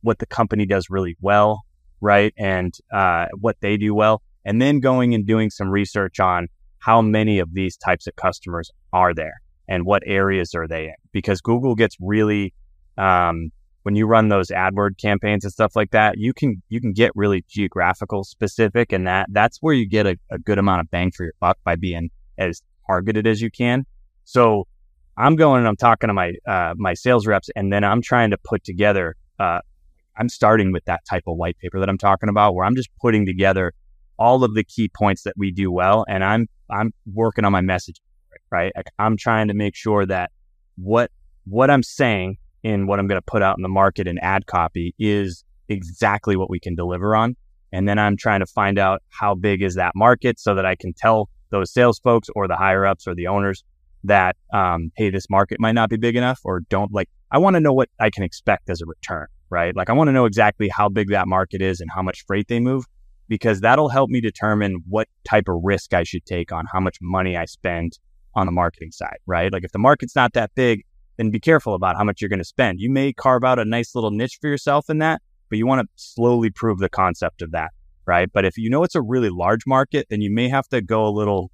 what 0.00 0.18
the 0.18 0.26
company 0.26 0.66
does 0.66 0.86
really 0.88 1.16
well, 1.20 1.62
right? 2.00 2.32
And 2.38 2.74
uh, 2.92 3.26
what 3.38 3.56
they 3.60 3.76
do 3.76 3.94
well 3.94 4.22
and 4.48 4.62
then 4.62 4.80
going 4.80 5.14
and 5.14 5.26
doing 5.26 5.50
some 5.50 5.68
research 5.68 6.18
on 6.18 6.48
how 6.78 7.02
many 7.02 7.38
of 7.38 7.52
these 7.52 7.76
types 7.76 8.06
of 8.06 8.16
customers 8.16 8.70
are 8.94 9.12
there 9.12 9.42
and 9.68 9.84
what 9.84 10.02
areas 10.06 10.54
are 10.54 10.66
they 10.66 10.86
in. 10.86 10.94
Because 11.12 11.42
google 11.42 11.74
gets 11.74 11.96
really 12.00 12.54
um, 12.96 13.50
when 13.82 13.94
you 13.94 14.06
run 14.06 14.28
those 14.28 14.48
adword 14.48 14.98
campaigns 14.98 15.44
and 15.44 15.52
stuff 15.52 15.76
like 15.76 15.90
that 15.90 16.16
you 16.16 16.32
can 16.32 16.62
you 16.70 16.80
can 16.80 16.94
get 16.94 17.12
really 17.14 17.44
geographical 17.48 18.24
specific 18.24 18.90
and 18.90 19.06
that 19.06 19.26
that's 19.32 19.58
where 19.60 19.74
you 19.74 19.86
get 19.86 20.06
a, 20.06 20.16
a 20.30 20.38
good 20.38 20.58
amount 20.58 20.80
of 20.80 20.90
bang 20.90 21.10
for 21.10 21.24
your 21.24 21.34
buck 21.40 21.58
by 21.62 21.76
being 21.76 22.10
as 22.38 22.62
targeted 22.86 23.26
as 23.26 23.42
you 23.42 23.50
can. 23.50 23.84
So 24.24 24.66
i'm 25.18 25.36
going 25.36 25.58
and 25.58 25.68
i'm 25.68 25.76
talking 25.76 26.08
to 26.08 26.14
my 26.14 26.32
uh, 26.46 26.72
my 26.76 26.94
sales 26.94 27.26
reps 27.26 27.50
and 27.54 27.70
then 27.72 27.84
i'm 27.84 28.00
trying 28.00 28.30
to 28.30 28.38
put 28.38 28.64
together 28.64 29.14
uh, 29.40 29.60
i'm 30.16 30.28
starting 30.28 30.72
with 30.72 30.84
that 30.86 31.00
type 31.10 31.24
of 31.26 31.36
white 31.36 31.58
paper 31.58 31.78
that 31.80 31.88
i'm 31.88 31.98
talking 31.98 32.28
about 32.28 32.54
where 32.54 32.64
i'm 32.64 32.76
just 32.76 32.88
putting 33.00 33.26
together 33.26 33.74
all 34.18 34.44
of 34.44 34.54
the 34.54 34.64
key 34.64 34.88
points 34.88 35.22
that 35.22 35.34
we 35.36 35.50
do 35.50 35.70
well. 35.70 36.04
And 36.08 36.24
I'm, 36.24 36.48
I'm 36.70 36.92
working 37.12 37.44
on 37.44 37.52
my 37.52 37.60
message, 37.60 38.00
right? 38.50 38.72
I'm 38.98 39.16
trying 39.16 39.48
to 39.48 39.54
make 39.54 39.74
sure 39.74 40.04
that 40.06 40.30
what, 40.76 41.10
what 41.44 41.70
I'm 41.70 41.82
saying 41.82 42.36
in 42.62 42.86
what 42.86 42.98
I'm 42.98 43.06
going 43.06 43.20
to 43.20 43.24
put 43.24 43.42
out 43.42 43.56
in 43.56 43.62
the 43.62 43.68
market 43.68 44.06
and 44.06 44.18
ad 44.22 44.46
copy 44.46 44.94
is 44.98 45.44
exactly 45.68 46.36
what 46.36 46.50
we 46.50 46.58
can 46.58 46.74
deliver 46.74 47.14
on. 47.14 47.36
And 47.72 47.88
then 47.88 47.98
I'm 47.98 48.16
trying 48.16 48.40
to 48.40 48.46
find 48.46 48.78
out 48.78 49.02
how 49.10 49.34
big 49.34 49.62
is 49.62 49.74
that 49.74 49.92
market 49.94 50.40
so 50.40 50.54
that 50.54 50.64
I 50.64 50.74
can 50.74 50.92
tell 50.94 51.28
those 51.50 51.72
sales 51.72 51.98
folks 51.98 52.28
or 52.34 52.48
the 52.48 52.56
higher 52.56 52.84
ups 52.86 53.06
or 53.06 53.14
the 53.14 53.26
owners 53.26 53.62
that, 54.04 54.36
um, 54.52 54.90
hey, 54.96 55.10
this 55.10 55.28
market 55.28 55.60
might 55.60 55.72
not 55.72 55.90
be 55.90 55.96
big 55.96 56.16
enough 56.16 56.40
or 56.44 56.60
don't 56.68 56.92
like, 56.92 57.08
I 57.30 57.38
want 57.38 57.54
to 57.54 57.60
know 57.60 57.72
what 57.72 57.88
I 58.00 58.10
can 58.10 58.22
expect 58.22 58.70
as 58.70 58.80
a 58.80 58.86
return, 58.86 59.26
right? 59.50 59.76
Like 59.76 59.90
I 59.90 59.92
want 59.92 60.08
to 60.08 60.12
know 60.12 60.24
exactly 60.24 60.68
how 60.68 60.88
big 60.88 61.10
that 61.10 61.28
market 61.28 61.60
is 61.60 61.80
and 61.80 61.90
how 61.94 62.02
much 62.02 62.24
freight 62.26 62.48
they 62.48 62.60
move 62.60 62.84
because 63.28 63.60
that'll 63.60 63.88
help 63.88 64.10
me 64.10 64.20
determine 64.20 64.82
what 64.88 65.08
type 65.24 65.48
of 65.48 65.60
risk 65.62 65.94
I 65.94 66.02
should 66.02 66.24
take 66.24 66.52
on 66.52 66.64
how 66.72 66.80
much 66.80 66.98
money 67.00 67.36
I 67.36 67.44
spend 67.44 67.98
on 68.34 68.46
the 68.46 68.52
marketing 68.52 68.92
side, 68.92 69.18
right? 69.26 69.52
Like 69.52 69.64
if 69.64 69.72
the 69.72 69.78
market's 69.78 70.16
not 70.16 70.32
that 70.34 70.54
big, 70.54 70.84
then 71.16 71.30
be 71.30 71.40
careful 71.40 71.74
about 71.74 71.96
how 71.96 72.04
much 72.04 72.20
you're 72.20 72.28
going 72.28 72.38
to 72.38 72.44
spend. 72.44 72.80
You 72.80 72.90
may 72.90 73.12
carve 73.12 73.44
out 73.44 73.58
a 73.58 73.64
nice 73.64 73.94
little 73.94 74.10
niche 74.10 74.38
for 74.40 74.48
yourself 74.48 74.88
in 74.88 74.98
that, 74.98 75.20
but 75.50 75.58
you 75.58 75.66
want 75.66 75.82
to 75.82 75.88
slowly 75.96 76.50
prove 76.50 76.78
the 76.78 76.88
concept 76.88 77.42
of 77.42 77.50
that, 77.52 77.72
right? 78.06 78.30
But 78.32 78.44
if 78.44 78.56
you 78.56 78.70
know 78.70 78.84
it's 78.84 78.94
a 78.94 79.02
really 79.02 79.30
large 79.30 79.66
market, 79.66 80.06
then 80.10 80.20
you 80.20 80.32
may 80.32 80.48
have 80.48 80.68
to 80.68 80.80
go 80.80 81.06
a 81.06 81.10
little 81.10 81.50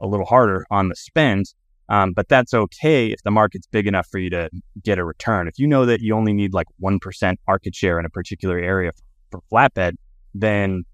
a 0.00 0.06
little 0.06 0.26
harder 0.26 0.66
on 0.70 0.88
the 0.88 0.96
spend. 0.96 1.46
Um, 1.88 2.12
but 2.12 2.28
that's 2.28 2.54
okay 2.54 3.08
if 3.08 3.22
the 3.22 3.30
market's 3.30 3.66
big 3.66 3.86
enough 3.86 4.08
for 4.10 4.18
you 4.18 4.30
to 4.30 4.50
get 4.82 4.98
a 4.98 5.04
return. 5.04 5.48
If 5.48 5.58
you 5.58 5.66
know 5.66 5.86
that 5.86 6.00
you 6.00 6.14
only 6.14 6.32
need 6.32 6.54
like 6.54 6.66
1% 6.82 7.36
market 7.46 7.74
share 7.74 7.98
in 7.98 8.06
a 8.06 8.10
particular 8.10 8.58
area 8.58 8.92
for 9.30 9.40
flatbed, 9.52 9.92
then 10.34 10.84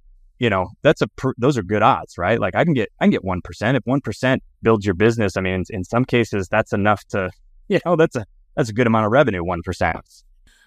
you 0.40 0.48
know, 0.48 0.70
that's 0.82 1.02
a 1.02 1.06
pr- 1.06 1.32
those 1.38 1.56
are 1.56 1.62
good 1.62 1.82
odds, 1.82 2.16
right? 2.18 2.40
Like 2.40 2.56
I 2.56 2.64
can 2.64 2.72
get 2.72 2.88
I 2.98 3.04
can 3.04 3.10
get 3.10 3.24
one 3.24 3.42
percent. 3.42 3.76
If 3.76 3.84
one 3.84 4.00
percent 4.00 4.42
builds 4.62 4.84
your 4.84 4.94
business, 4.94 5.36
I 5.36 5.42
mean, 5.42 5.54
in, 5.54 5.64
in 5.70 5.84
some 5.84 6.04
cases 6.04 6.48
that's 6.48 6.72
enough 6.72 7.04
to, 7.10 7.30
you 7.68 7.78
know, 7.84 7.94
that's 7.94 8.16
a 8.16 8.24
that's 8.56 8.70
a 8.70 8.72
good 8.72 8.88
amount 8.88 9.06
of 9.06 9.12
revenue. 9.12 9.44
One 9.44 9.60
percent. 9.62 10.00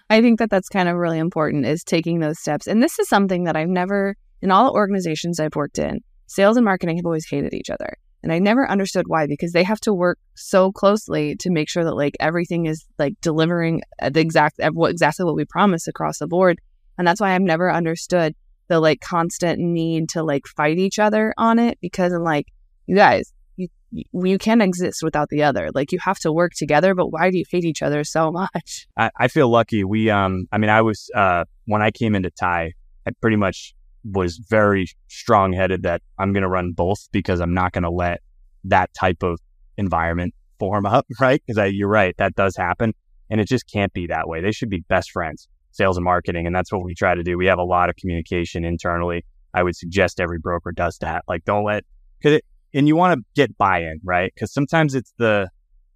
I 0.08 0.20
think 0.20 0.38
that 0.38 0.48
that's 0.50 0.68
kind 0.68 0.88
of 0.88 0.96
really 0.96 1.18
important 1.18 1.66
is 1.66 1.82
taking 1.82 2.20
those 2.20 2.38
steps. 2.38 2.66
And 2.66 2.82
this 2.82 2.98
is 2.98 3.08
something 3.08 3.44
that 3.44 3.56
I've 3.56 3.68
never 3.68 4.16
in 4.40 4.50
all 4.50 4.64
the 4.64 4.78
organizations 4.78 5.40
I've 5.40 5.56
worked 5.56 5.78
in, 5.78 6.00
sales 6.26 6.56
and 6.56 6.64
marketing 6.64 6.96
have 6.96 7.06
always 7.06 7.26
hated 7.26 7.52
each 7.52 7.70
other. 7.70 7.96
And 8.22 8.32
I 8.32 8.38
never 8.38 8.70
understood 8.70 9.06
why 9.08 9.26
because 9.26 9.52
they 9.52 9.64
have 9.64 9.80
to 9.80 9.92
work 9.92 10.18
so 10.34 10.70
closely 10.70 11.36
to 11.36 11.50
make 11.50 11.68
sure 11.68 11.84
that 11.84 11.96
like 11.96 12.16
everything 12.20 12.66
is 12.66 12.84
like 12.98 13.14
delivering 13.20 13.82
the 14.00 14.20
exact 14.20 14.60
exactly 14.60 15.24
what 15.24 15.34
we 15.34 15.44
promise 15.44 15.88
across 15.88 16.18
the 16.18 16.28
board. 16.28 16.60
And 16.96 17.06
that's 17.06 17.20
why 17.20 17.34
I've 17.34 17.42
never 17.42 17.72
understood 17.72 18.34
the 18.68 18.80
like 18.80 19.00
constant 19.00 19.58
need 19.58 20.08
to 20.10 20.22
like 20.22 20.46
fight 20.46 20.78
each 20.78 20.98
other 20.98 21.34
on 21.36 21.58
it 21.58 21.78
because 21.80 22.12
I'm 22.12 22.22
like, 22.22 22.46
you 22.86 22.96
guys, 22.96 23.32
you 23.56 23.68
you 23.90 24.38
can't 24.38 24.62
exist 24.62 25.02
without 25.02 25.28
the 25.28 25.42
other. 25.42 25.70
Like 25.74 25.92
you 25.92 25.98
have 26.02 26.18
to 26.20 26.32
work 26.32 26.52
together, 26.54 26.94
but 26.94 27.08
why 27.08 27.30
do 27.30 27.38
you 27.38 27.44
hate 27.50 27.64
each 27.64 27.82
other 27.82 28.04
so 28.04 28.32
much? 28.32 28.86
I, 28.96 29.10
I 29.18 29.28
feel 29.28 29.48
lucky. 29.48 29.84
We 29.84 30.10
um 30.10 30.46
I 30.52 30.58
mean 30.58 30.70
I 30.70 30.82
was 30.82 31.10
uh 31.14 31.44
when 31.66 31.82
I 31.82 31.90
came 31.90 32.14
into 32.14 32.30
Tai, 32.30 32.72
I 33.06 33.10
pretty 33.20 33.36
much 33.36 33.74
was 34.04 34.38
very 34.50 34.86
strong 35.08 35.52
headed 35.52 35.82
that 35.82 36.02
I'm 36.18 36.32
gonna 36.32 36.48
run 36.48 36.72
both 36.72 37.08
because 37.12 37.40
I'm 37.40 37.54
not 37.54 37.72
gonna 37.72 37.90
let 37.90 38.20
that 38.64 38.92
type 38.94 39.22
of 39.22 39.40
environment 39.76 40.34
form 40.58 40.86
up, 40.86 41.06
right? 41.20 41.42
Because 41.46 41.72
you're 41.72 41.88
right, 41.88 42.16
that 42.18 42.34
does 42.34 42.56
happen. 42.56 42.94
And 43.30 43.40
it 43.40 43.48
just 43.48 43.66
can't 43.70 43.92
be 43.92 44.06
that 44.08 44.28
way. 44.28 44.42
They 44.42 44.52
should 44.52 44.68
be 44.68 44.80
best 44.80 45.10
friends 45.10 45.48
sales 45.74 45.96
and 45.96 46.04
marketing. 46.04 46.46
And 46.46 46.54
that's 46.54 46.72
what 46.72 46.82
we 46.82 46.94
try 46.94 47.14
to 47.14 47.22
do. 47.22 47.36
We 47.36 47.46
have 47.46 47.58
a 47.58 47.64
lot 47.64 47.90
of 47.90 47.96
communication 47.96 48.64
internally. 48.64 49.24
I 49.52 49.62
would 49.62 49.76
suggest 49.76 50.20
every 50.20 50.38
broker 50.38 50.72
does 50.72 50.98
that. 50.98 51.24
Like, 51.28 51.44
don't 51.44 51.64
let, 51.64 51.84
cause 52.22 52.32
it, 52.32 52.44
and 52.72 52.88
you 52.88 52.96
want 52.96 53.18
to 53.18 53.24
get 53.34 53.56
buy-in, 53.58 54.00
right? 54.02 54.32
Cause 54.38 54.52
sometimes 54.52 54.94
it's 54.94 55.12
the, 55.18 55.48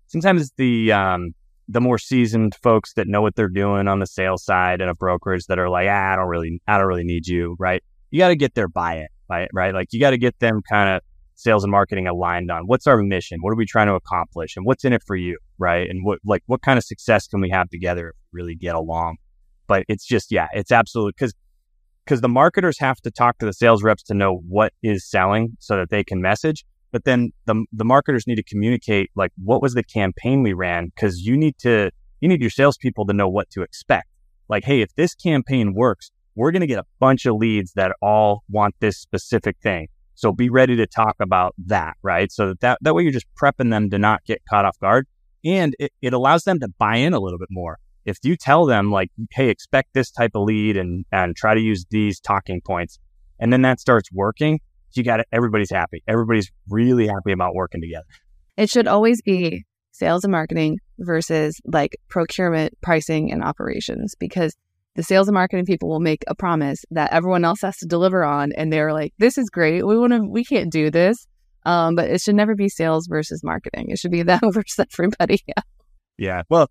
sometimes 0.06 0.42
it's 0.42 0.52
the, 0.56 0.92
um, 0.92 1.32
the 1.68 1.80
more 1.80 1.98
seasoned 1.98 2.54
folks 2.62 2.94
that 2.94 3.08
know 3.08 3.20
what 3.20 3.34
they're 3.34 3.48
doing 3.48 3.88
on 3.88 3.98
the 3.98 4.06
sales 4.06 4.44
side 4.44 4.80
and 4.80 4.90
a 4.90 4.94
brokerage 4.94 5.46
that 5.46 5.58
are 5.58 5.68
like, 5.68 5.88
ah, 5.88 6.12
I 6.12 6.16
don't 6.16 6.28
really, 6.28 6.60
I 6.66 6.78
don't 6.78 6.86
really 6.86 7.04
need 7.04 7.26
you, 7.26 7.56
right? 7.58 7.82
You 8.10 8.18
got 8.18 8.28
to 8.28 8.36
get 8.36 8.54
their 8.54 8.68
buy-in, 8.68 9.08
right? 9.28 9.48
Right? 9.52 9.74
Like 9.74 9.88
you 9.92 10.00
got 10.00 10.10
to 10.10 10.18
get 10.18 10.38
them 10.38 10.60
kind 10.70 10.96
of 10.96 11.02
sales 11.38 11.62
and 11.62 11.70
marketing 11.70 12.06
aligned 12.06 12.50
on? 12.50 12.64
What's 12.66 12.86
our 12.86 12.96
mission? 12.98 13.38
What 13.40 13.52
are 13.52 13.56
we 13.56 13.64
trying 13.64 13.86
to 13.86 13.94
accomplish? 13.94 14.56
And 14.56 14.66
what's 14.66 14.84
in 14.84 14.92
it 14.92 15.02
for 15.06 15.16
you? 15.16 15.38
Right. 15.56 15.88
And 15.88 16.04
what, 16.04 16.18
like, 16.24 16.42
what 16.46 16.62
kind 16.62 16.76
of 16.76 16.84
success 16.84 17.28
can 17.28 17.40
we 17.40 17.50
have 17.50 17.70
together 17.70 18.08
if 18.08 18.16
we 18.32 18.42
really 18.42 18.54
get 18.56 18.74
along? 18.74 19.16
But 19.68 19.84
it's 19.86 20.04
just, 20.04 20.32
yeah, 20.32 20.48
it's 20.52 20.72
absolutely 20.72 21.12
because, 21.16 21.34
because 22.04 22.20
the 22.20 22.28
marketers 22.28 22.80
have 22.80 23.00
to 23.02 23.10
talk 23.10 23.38
to 23.38 23.46
the 23.46 23.52
sales 23.52 23.84
reps 23.84 24.02
to 24.04 24.14
know 24.14 24.42
what 24.48 24.72
is 24.82 25.08
selling 25.08 25.56
so 25.60 25.76
that 25.76 25.90
they 25.90 26.02
can 26.02 26.20
message. 26.20 26.64
But 26.90 27.04
then 27.04 27.32
the, 27.44 27.64
the 27.70 27.84
marketers 27.84 28.26
need 28.26 28.36
to 28.36 28.42
communicate, 28.42 29.10
like, 29.14 29.30
what 29.36 29.60
was 29.60 29.74
the 29.74 29.84
campaign 29.84 30.42
we 30.42 30.54
ran? 30.54 30.86
Because 30.86 31.20
you 31.20 31.36
need 31.36 31.58
to, 31.58 31.90
you 32.20 32.28
need 32.28 32.40
your 32.40 32.50
salespeople 32.50 33.06
to 33.06 33.12
know 33.12 33.28
what 33.28 33.50
to 33.50 33.62
expect. 33.62 34.08
Like, 34.48 34.64
hey, 34.64 34.80
if 34.80 34.94
this 34.94 35.14
campaign 35.14 35.74
works, 35.74 36.10
we're 36.34 36.50
going 36.50 36.60
to 36.60 36.66
get 36.66 36.78
a 36.78 36.86
bunch 36.98 37.26
of 37.26 37.34
leads 37.34 37.74
that 37.74 37.92
all 38.00 38.42
want 38.48 38.74
this 38.80 38.96
specific 38.96 39.56
thing. 39.62 39.88
So 40.14 40.32
be 40.32 40.48
ready 40.48 40.76
to 40.76 40.86
talk 40.86 41.16
about 41.20 41.54
that, 41.66 41.96
right? 42.02 42.32
So 42.32 42.48
that, 42.48 42.60
that, 42.60 42.78
that 42.80 42.94
way 42.94 43.02
you're 43.02 43.12
just 43.12 43.26
prepping 43.40 43.70
them 43.70 43.90
to 43.90 43.98
not 43.98 44.24
get 44.24 44.40
caught 44.48 44.64
off 44.64 44.78
guard. 44.80 45.06
And 45.44 45.76
it, 45.78 45.92
it 46.00 46.14
allows 46.14 46.44
them 46.44 46.58
to 46.60 46.68
buy 46.78 46.96
in 46.96 47.12
a 47.12 47.20
little 47.20 47.38
bit 47.38 47.48
more. 47.50 47.78
If 48.08 48.18
you 48.22 48.36
tell 48.36 48.66
them 48.66 48.90
like, 48.90 49.10
hey, 49.32 49.50
expect 49.50 49.94
this 49.94 50.10
type 50.10 50.32
of 50.34 50.44
lead 50.44 50.76
and, 50.76 51.04
and 51.12 51.36
try 51.36 51.54
to 51.54 51.60
use 51.60 51.84
these 51.90 52.20
talking 52.20 52.60
points, 52.60 52.98
and 53.38 53.52
then 53.52 53.62
that 53.62 53.80
starts 53.80 54.10
working, 54.12 54.60
you 54.92 55.04
got 55.04 55.20
it. 55.20 55.26
Everybody's 55.30 55.70
happy. 55.70 56.02
Everybody's 56.08 56.50
really 56.68 57.06
happy 57.06 57.32
about 57.32 57.54
working 57.54 57.80
together. 57.80 58.06
It 58.56 58.70
should 58.70 58.88
always 58.88 59.22
be 59.22 59.64
sales 59.92 60.24
and 60.24 60.32
marketing 60.32 60.78
versus 60.98 61.60
like 61.66 61.96
procurement, 62.08 62.72
pricing, 62.80 63.30
and 63.30 63.42
operations 63.42 64.14
because 64.18 64.56
the 64.94 65.02
sales 65.02 65.28
and 65.28 65.34
marketing 65.34 65.64
people 65.64 65.88
will 65.88 66.00
make 66.00 66.24
a 66.26 66.34
promise 66.34 66.84
that 66.90 67.12
everyone 67.12 67.44
else 67.44 67.60
has 67.60 67.76
to 67.76 67.86
deliver 67.86 68.24
on 68.24 68.50
and 68.56 68.72
they're 68.72 68.92
like 68.92 69.12
this 69.18 69.38
is 69.38 69.48
great 69.48 69.86
we 69.86 69.96
want 69.96 70.12
to 70.12 70.26
we 70.28 70.44
can't 70.44 70.72
do 70.72 70.90
this 70.90 71.28
um, 71.66 71.94
but 71.94 72.10
it 72.10 72.20
should 72.20 72.34
never 72.34 72.56
be 72.56 72.68
sales 72.68 73.06
versus 73.06 73.44
marketing 73.44 73.90
it 73.90 73.98
should 73.98 74.10
be 74.10 74.22
that 74.24 74.40
versus 74.42 74.86
everybody 74.92 75.38
yeah 75.46 75.62
yeah 76.16 76.42
well 76.48 76.68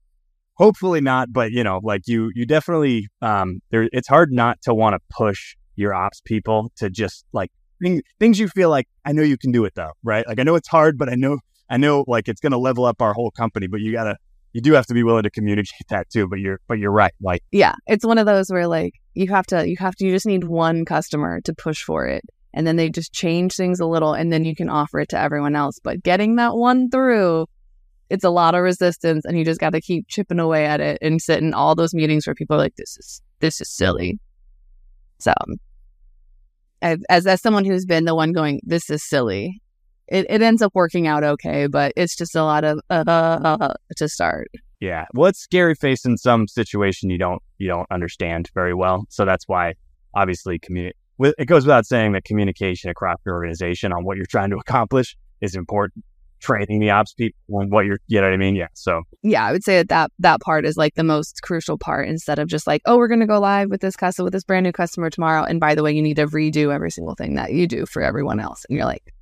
hopefully 0.58 1.02
not 1.02 1.32
but 1.32 1.52
you 1.52 1.63
know 1.63 1.80
like 1.84 2.02
you 2.08 2.32
you 2.36 2.46
definitely 2.46 3.08
um 3.22 3.60
there 3.72 3.88
it's 3.91 4.08
hard 4.08 4.32
not 4.32 4.62
to 4.62 4.74
want 4.74 4.93
to 4.93 5.00
push 5.10 5.56
your 5.76 5.93
ops 5.93 6.22
people 6.22 6.72
to 6.76 6.89
just 6.89 7.26
like 7.32 7.52
thing, 7.82 8.02
things 8.20 8.39
you 8.39 8.48
feel 8.50 8.70
like 8.70 8.88
i 9.06 9.12
know 9.12 9.22
you 9.22 9.38
can 9.38 9.52
do 9.52 9.65
it 9.65 9.74
though 9.76 9.91
right 10.04 10.28
like 10.28 10.39
i 10.39 10.43
know 10.43 10.56
it's 10.56 10.67
hard 10.67 10.98
but 10.98 11.10
i 11.10 11.15
know 11.15 11.38
i 11.70 11.78
know 11.78 12.04
like 12.08 12.28
it's 12.28 12.41
going 12.41 12.52
to 12.52 12.58
level 12.58 12.86
up 12.86 13.02
our 13.02 13.13
whole 13.13 13.32
company 13.32 13.67
but 13.67 13.82
you 13.82 13.91
gotta 13.91 14.17
you 14.58 14.62
do 14.62 14.74
have 14.74 14.88
to 14.88 14.93
be 14.96 15.04
willing 15.04 15.22
to 15.22 15.30
communicate 15.30 15.82
that 15.89 16.10
too. 16.10 16.28
But 16.28 16.39
you're 16.39 16.60
but 16.67 16.80
you're 16.80 16.91
right. 16.91 17.13
Like 17.22 17.43
yeah, 17.52 17.76
it's 17.86 18.06
one 18.06 18.17
of 18.17 18.26
those 18.26 18.50
where 18.50 18.67
like 18.67 18.93
you 19.13 19.28
have 19.30 19.46
to 19.48 19.70
you 19.70 19.76
have 19.80 19.96
to 19.98 20.06
you 20.06 20.12
just 20.12 20.26
need 20.26 20.46
one 20.46 20.84
customer 20.84 21.41
to 21.41 21.54
push 21.54 21.84
for 21.84 22.08
it. 22.08 22.24
And 22.54 22.65
then 22.65 22.76
they 22.76 22.89
just 22.89 23.13
change 23.13 23.56
things 23.56 23.80
a 23.80 23.86
little 23.86 24.13
and 24.13 24.34
then 24.34 24.43
you 24.43 24.56
can 24.56 24.67
offer 24.67 25.00
it 25.00 25.10
to 25.10 25.20
everyone 25.20 25.56
else. 25.56 25.78
But 25.84 26.02
getting 26.02 26.38
that 26.38 26.56
one 26.56 26.89
through, 26.89 27.46
it's 28.10 28.24
a 28.24 28.30
lot 28.30 28.56
of 28.56 28.62
resistance 28.62 29.26
and 29.26 29.38
you 29.38 29.46
just 29.46 29.60
gotta 29.60 29.82
keep 29.82 30.08
chipping 30.08 30.39
away 30.39 30.65
at 30.65 30.80
it 30.80 30.98
and 31.02 31.22
sit 31.22 31.39
in 31.41 31.54
all 31.54 31.76
those 31.76 31.93
meetings 31.93 32.26
where 32.28 32.36
people 32.36 32.56
are 32.56 32.60
like, 32.60 32.76
This 32.76 32.98
is 32.98 33.22
this 33.39 33.62
is 33.62 33.70
silly. 33.70 34.20
So 35.20 35.34
as 36.82 37.26
as 37.26 37.41
someone 37.41 37.65
who's 37.65 37.86
been 37.86 38.06
the 38.06 38.15
one 38.15 38.32
going, 38.32 38.62
This 38.63 38.89
is 38.89 39.04
silly, 39.04 39.62
it, 40.08 40.26
it 40.30 40.41
ends 40.41 40.62
up 40.62 40.74
working 40.74 41.08
out 41.08 41.24
okay, 41.24 41.67
but 41.67 41.93
it's 41.96 42.15
just 42.15 42.36
a 42.36 42.43
lot 42.43 42.63
of 42.63 42.80
uh, 42.89 43.04
uh, 43.08 43.74
to 43.98 44.08
start. 44.08 44.50
Yeah, 44.80 45.06
well, 45.13 45.28
it's 45.28 45.39
scary 45.39 45.76
facing 45.76 46.17
some 46.17 46.48
situation 46.48 47.10
you 47.10 47.17
don't 47.17 47.41
you 47.58 47.67
don't 47.67 47.88
understand 47.91 48.50
very 48.54 48.74
well. 48.74 49.06
So 49.10 49.26
that's 49.26 49.48
why, 49.48 49.74
obviously, 50.13 50.60
communicate. 50.60 50.96
It 51.20 51.46
goes 51.46 51.65
without 51.65 51.88
saying 51.88 52.12
that 52.12 52.26
communication 52.26 52.91
across 52.91 53.17
your 53.26 53.36
organization 53.36 53.91
on 53.91 54.04
what 54.04 54.17
you're 54.17 54.28
trying 54.28 54.52
to 54.52 54.58
accomplish 54.58 55.17
is 55.41 55.56
important. 55.56 56.06
Training 56.39 56.80
the 56.80 56.91
ops 56.91 57.13
people 57.13 57.39
on 57.54 57.69
what 57.69 57.86
you're, 57.86 58.00
you 58.08 58.21
know 58.21 58.28
what 58.28 58.34
I 58.34 58.38
mean? 58.38 58.56
Yeah. 58.56 58.67
So 58.73 59.02
yeah, 59.23 59.45
I 59.45 59.52
would 59.52 59.63
say 59.63 59.78
that 59.78 59.89
that, 59.89 60.12
that 60.19 60.41
part 60.41 60.65
is 60.65 60.78
like 60.78 60.95
the 60.95 61.04
most 61.04 61.41
crucial 61.41 61.78
part. 61.78 62.08
Instead 62.08 62.39
of 62.39 62.47
just 62.47 62.67
like, 62.67 62.82
oh, 62.86 62.97
we're 62.97 63.08
to 63.08 63.26
go 63.26 63.39
live 63.39 63.69
with 63.69 63.82
this 63.82 63.95
customer 63.95 64.26
with 64.26 64.34
this 64.34 64.43
brand 64.43 64.63
new 64.63 64.71
customer 64.71 65.10
tomorrow, 65.10 65.43
and 65.43 65.60
by 65.60 65.73
the 65.73 65.84
way, 65.84 65.91
you 65.91 66.02
need 66.02 66.17
to 66.17 66.28
redo 66.28 66.73
every 66.73 66.91
single 66.91 67.15
thing 67.15 67.36
that 67.36 67.54
you 67.54 67.67
do 67.67 67.86
for 67.86 68.02
everyone 68.02 68.39
else, 68.39 68.65
and 68.69 68.76
you're 68.76 68.86
like, 68.86 69.13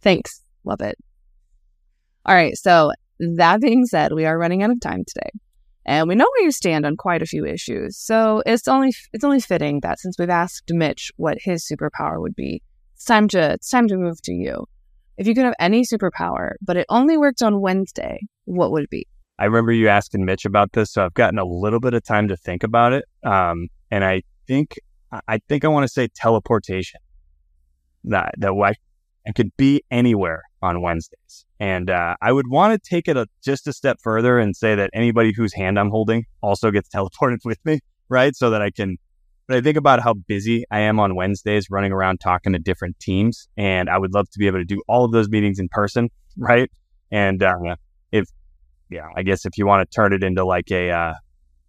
Thanks. 0.00 0.42
Love 0.64 0.80
it. 0.80 0.96
All 2.26 2.34
right. 2.34 2.56
So, 2.56 2.92
that 3.18 3.60
being 3.60 3.84
said, 3.86 4.12
we 4.12 4.24
are 4.24 4.38
running 4.38 4.62
out 4.62 4.70
of 4.70 4.80
time 4.80 5.04
today. 5.06 5.30
And 5.86 6.08
we 6.08 6.14
know 6.14 6.26
where 6.36 6.44
you 6.44 6.52
stand 6.52 6.86
on 6.86 6.96
quite 6.96 7.22
a 7.22 7.26
few 7.26 7.46
issues. 7.46 7.98
So, 7.98 8.42
it's 8.46 8.68
only 8.68 8.92
it's 9.12 9.24
only 9.24 9.40
fitting 9.40 9.80
that 9.80 9.98
since 9.98 10.16
we've 10.18 10.30
asked 10.30 10.70
Mitch 10.70 11.10
what 11.16 11.38
his 11.40 11.66
superpower 11.66 12.20
would 12.20 12.34
be, 12.34 12.62
it's 12.94 13.04
time 13.04 13.28
to 13.28 13.52
it's 13.52 13.70
time 13.70 13.88
to 13.88 13.96
move 13.96 14.20
to 14.22 14.32
you. 14.32 14.66
If 15.20 15.26
you 15.26 15.34
could 15.34 15.44
have 15.44 15.54
any 15.60 15.82
superpower, 15.82 16.52
but 16.62 16.78
it 16.78 16.86
only 16.88 17.18
worked 17.18 17.42
on 17.42 17.60
Wednesday, 17.60 18.20
what 18.46 18.72
would 18.72 18.84
it 18.84 18.88
be? 18.88 19.06
I 19.38 19.44
remember 19.44 19.70
you 19.70 19.86
asking 19.86 20.24
Mitch 20.24 20.46
about 20.46 20.72
this, 20.72 20.94
so 20.94 21.04
I've 21.04 21.12
gotten 21.12 21.38
a 21.38 21.44
little 21.44 21.78
bit 21.78 21.92
of 21.92 22.02
time 22.02 22.28
to 22.28 22.38
think 22.38 22.62
about 22.62 22.94
it. 22.94 23.04
Um, 23.22 23.68
and 23.90 24.02
I 24.02 24.22
think 24.46 24.80
I 25.28 25.38
think 25.46 25.66
I 25.66 25.68
want 25.68 25.84
to 25.84 25.92
say 25.92 26.08
teleportation. 26.08 27.00
That 28.04 28.32
that 28.38 28.54
and 29.26 29.34
could 29.34 29.54
be 29.58 29.82
anywhere 29.90 30.42
on 30.62 30.80
Wednesdays. 30.80 31.44
And 31.58 31.90
uh, 31.90 32.16
I 32.22 32.32
would 32.32 32.48
want 32.48 32.72
to 32.82 32.88
take 32.88 33.06
it 33.06 33.18
a, 33.18 33.26
just 33.44 33.66
a 33.66 33.74
step 33.74 33.98
further 34.02 34.38
and 34.38 34.56
say 34.56 34.74
that 34.74 34.88
anybody 34.94 35.34
whose 35.36 35.52
hand 35.52 35.78
I'm 35.78 35.90
holding 35.90 36.24
also 36.40 36.70
gets 36.70 36.88
teleported 36.94 37.40
with 37.44 37.58
me, 37.66 37.80
right? 38.08 38.34
So 38.34 38.48
that 38.48 38.62
I 38.62 38.70
can. 38.70 38.96
But 39.50 39.56
I 39.56 39.62
think 39.62 39.76
about 39.76 40.00
how 40.00 40.14
busy 40.14 40.64
I 40.70 40.78
am 40.78 41.00
on 41.00 41.16
Wednesdays, 41.16 41.70
running 41.72 41.90
around 41.90 42.20
talking 42.20 42.52
to 42.52 42.58
different 42.60 43.00
teams, 43.00 43.48
and 43.56 43.90
I 43.90 43.98
would 43.98 44.14
love 44.14 44.30
to 44.30 44.38
be 44.38 44.46
able 44.46 44.58
to 44.58 44.64
do 44.64 44.80
all 44.86 45.04
of 45.04 45.10
those 45.10 45.28
meetings 45.28 45.58
in 45.58 45.68
person, 45.68 46.08
right? 46.38 46.70
And 47.10 47.42
uh, 47.42 47.74
if, 48.12 48.28
yeah, 48.90 49.08
I 49.16 49.24
guess 49.24 49.44
if 49.44 49.58
you 49.58 49.66
want 49.66 49.90
to 49.90 49.92
turn 49.92 50.12
it 50.12 50.22
into 50.22 50.44
like 50.44 50.70
a 50.70 50.92
uh, 50.92 51.14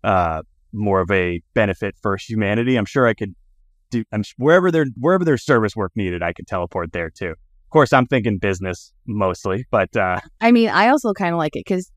uh 0.03 0.43
more 0.71 1.01
of 1.01 1.09
a 1.09 1.41
benefit 1.55 1.95
for 2.03 2.17
humanity, 2.17 2.75
I'm 2.75 2.85
sure 2.85 3.07
I 3.07 3.15
could 3.15 3.33
do 3.89 4.03
I'm 4.11 4.23
wherever 4.37 4.69
there 4.69 4.85
wherever 4.95 5.25
there's 5.25 5.43
service 5.43 5.75
work 5.75 5.91
needed, 5.95 6.21
I 6.21 6.33
could 6.33 6.45
teleport 6.45 6.91
there 6.91 7.09
too. 7.09 7.31
Of 7.31 7.69
course, 7.71 7.93
I'm 7.93 8.05
thinking 8.05 8.37
business 8.37 8.93
mostly, 9.07 9.65
but 9.71 9.97
uh, 9.97 10.19
I 10.39 10.51
mean, 10.51 10.69
I 10.69 10.89
also 10.89 11.13
kind 11.13 11.33
of 11.33 11.39
like 11.39 11.55
it 11.55 11.65
because 11.65 11.91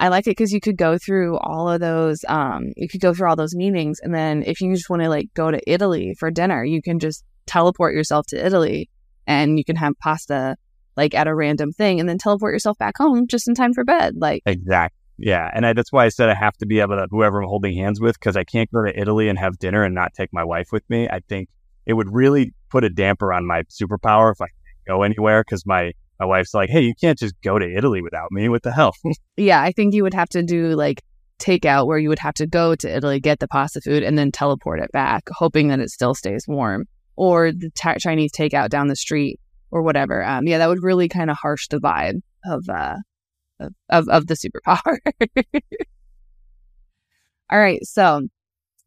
I 0.00 0.08
like 0.08 0.26
it 0.26 0.30
because 0.30 0.52
you 0.52 0.60
could 0.60 0.76
go 0.76 0.96
through 0.96 1.38
all 1.38 1.68
of 1.68 1.80
those. 1.80 2.24
Um, 2.28 2.72
you 2.76 2.88
could 2.88 3.00
go 3.00 3.12
through 3.12 3.28
all 3.28 3.36
those 3.36 3.54
meetings, 3.54 3.98
and 4.00 4.14
then 4.14 4.44
if 4.46 4.60
you 4.60 4.72
just 4.74 4.88
want 4.88 5.02
to 5.02 5.08
like 5.08 5.28
go 5.34 5.50
to 5.50 5.60
Italy 5.70 6.14
for 6.18 6.30
dinner, 6.30 6.64
you 6.64 6.80
can 6.80 6.98
just 6.98 7.24
teleport 7.46 7.94
yourself 7.94 8.26
to 8.28 8.44
Italy, 8.44 8.88
and 9.26 9.58
you 9.58 9.64
can 9.64 9.76
have 9.76 9.94
pasta 10.00 10.56
like 10.96 11.14
at 11.14 11.26
a 11.26 11.34
random 11.34 11.72
thing, 11.72 11.98
and 12.00 12.08
then 12.08 12.18
teleport 12.18 12.54
yourself 12.54 12.78
back 12.78 12.96
home 12.96 13.26
just 13.26 13.48
in 13.48 13.54
time 13.54 13.74
for 13.74 13.84
bed. 13.84 14.14
Like 14.16 14.42
exactly. 14.46 14.96
Yeah, 15.20 15.50
and 15.52 15.66
I, 15.66 15.72
that's 15.72 15.92
why 15.92 16.04
I 16.04 16.10
said 16.10 16.28
I 16.28 16.34
have 16.34 16.56
to 16.58 16.66
be 16.66 16.78
able 16.78 16.94
to 16.94 17.08
whoever 17.10 17.42
I'm 17.42 17.48
holding 17.48 17.76
hands 17.76 18.00
with 18.00 18.14
because 18.14 18.36
I 18.36 18.44
can't 18.44 18.70
go 18.70 18.84
to 18.84 18.98
Italy 18.98 19.28
and 19.28 19.36
have 19.36 19.58
dinner 19.58 19.82
and 19.82 19.94
not 19.94 20.14
take 20.14 20.32
my 20.32 20.44
wife 20.44 20.68
with 20.70 20.88
me. 20.88 21.08
I 21.08 21.20
think 21.28 21.48
it 21.86 21.94
would 21.94 22.12
really 22.12 22.54
put 22.70 22.84
a 22.84 22.88
damper 22.88 23.32
on 23.32 23.44
my 23.44 23.62
superpower 23.64 24.30
if 24.30 24.40
I 24.40 24.46
go 24.86 25.02
anywhere 25.02 25.42
because 25.42 25.66
my 25.66 25.92
my 26.18 26.26
wife's 26.26 26.54
like, 26.54 26.70
"Hey, 26.70 26.82
you 26.82 26.94
can't 26.94 27.18
just 27.18 27.34
go 27.42 27.58
to 27.58 27.76
Italy 27.76 28.02
without 28.02 28.30
me. 28.30 28.48
What 28.48 28.62
the 28.62 28.72
hell?" 28.72 28.94
yeah, 29.36 29.62
I 29.62 29.72
think 29.72 29.94
you 29.94 30.02
would 30.02 30.14
have 30.14 30.28
to 30.30 30.42
do 30.42 30.74
like 30.74 31.02
takeout 31.38 31.86
where 31.86 31.98
you 31.98 32.08
would 32.08 32.18
have 32.18 32.34
to 32.34 32.46
go 32.46 32.74
to 32.74 32.96
Italy, 32.96 33.20
get 33.20 33.38
the 33.38 33.48
pasta 33.48 33.80
food, 33.80 34.02
and 34.02 34.18
then 34.18 34.32
teleport 34.32 34.80
it 34.80 34.90
back, 34.92 35.24
hoping 35.30 35.68
that 35.68 35.80
it 35.80 35.90
still 35.90 36.14
stays 36.14 36.44
warm, 36.48 36.86
or 37.16 37.52
the 37.52 37.70
Chinese 37.98 38.32
takeout 38.32 38.68
down 38.68 38.88
the 38.88 38.96
street 38.96 39.40
or 39.70 39.82
whatever. 39.82 40.24
Um, 40.24 40.46
yeah, 40.46 40.58
that 40.58 40.68
would 40.68 40.82
really 40.82 41.08
kind 41.08 41.30
of 41.30 41.36
harsh 41.36 41.68
the 41.68 41.78
vibe 41.78 42.20
of 42.44 42.68
uh, 42.68 42.96
of, 43.88 44.08
of, 44.08 44.26
the 44.26 44.34
superpower. 44.34 44.98
All 47.50 47.58
right. 47.58 47.84
So 47.84 48.28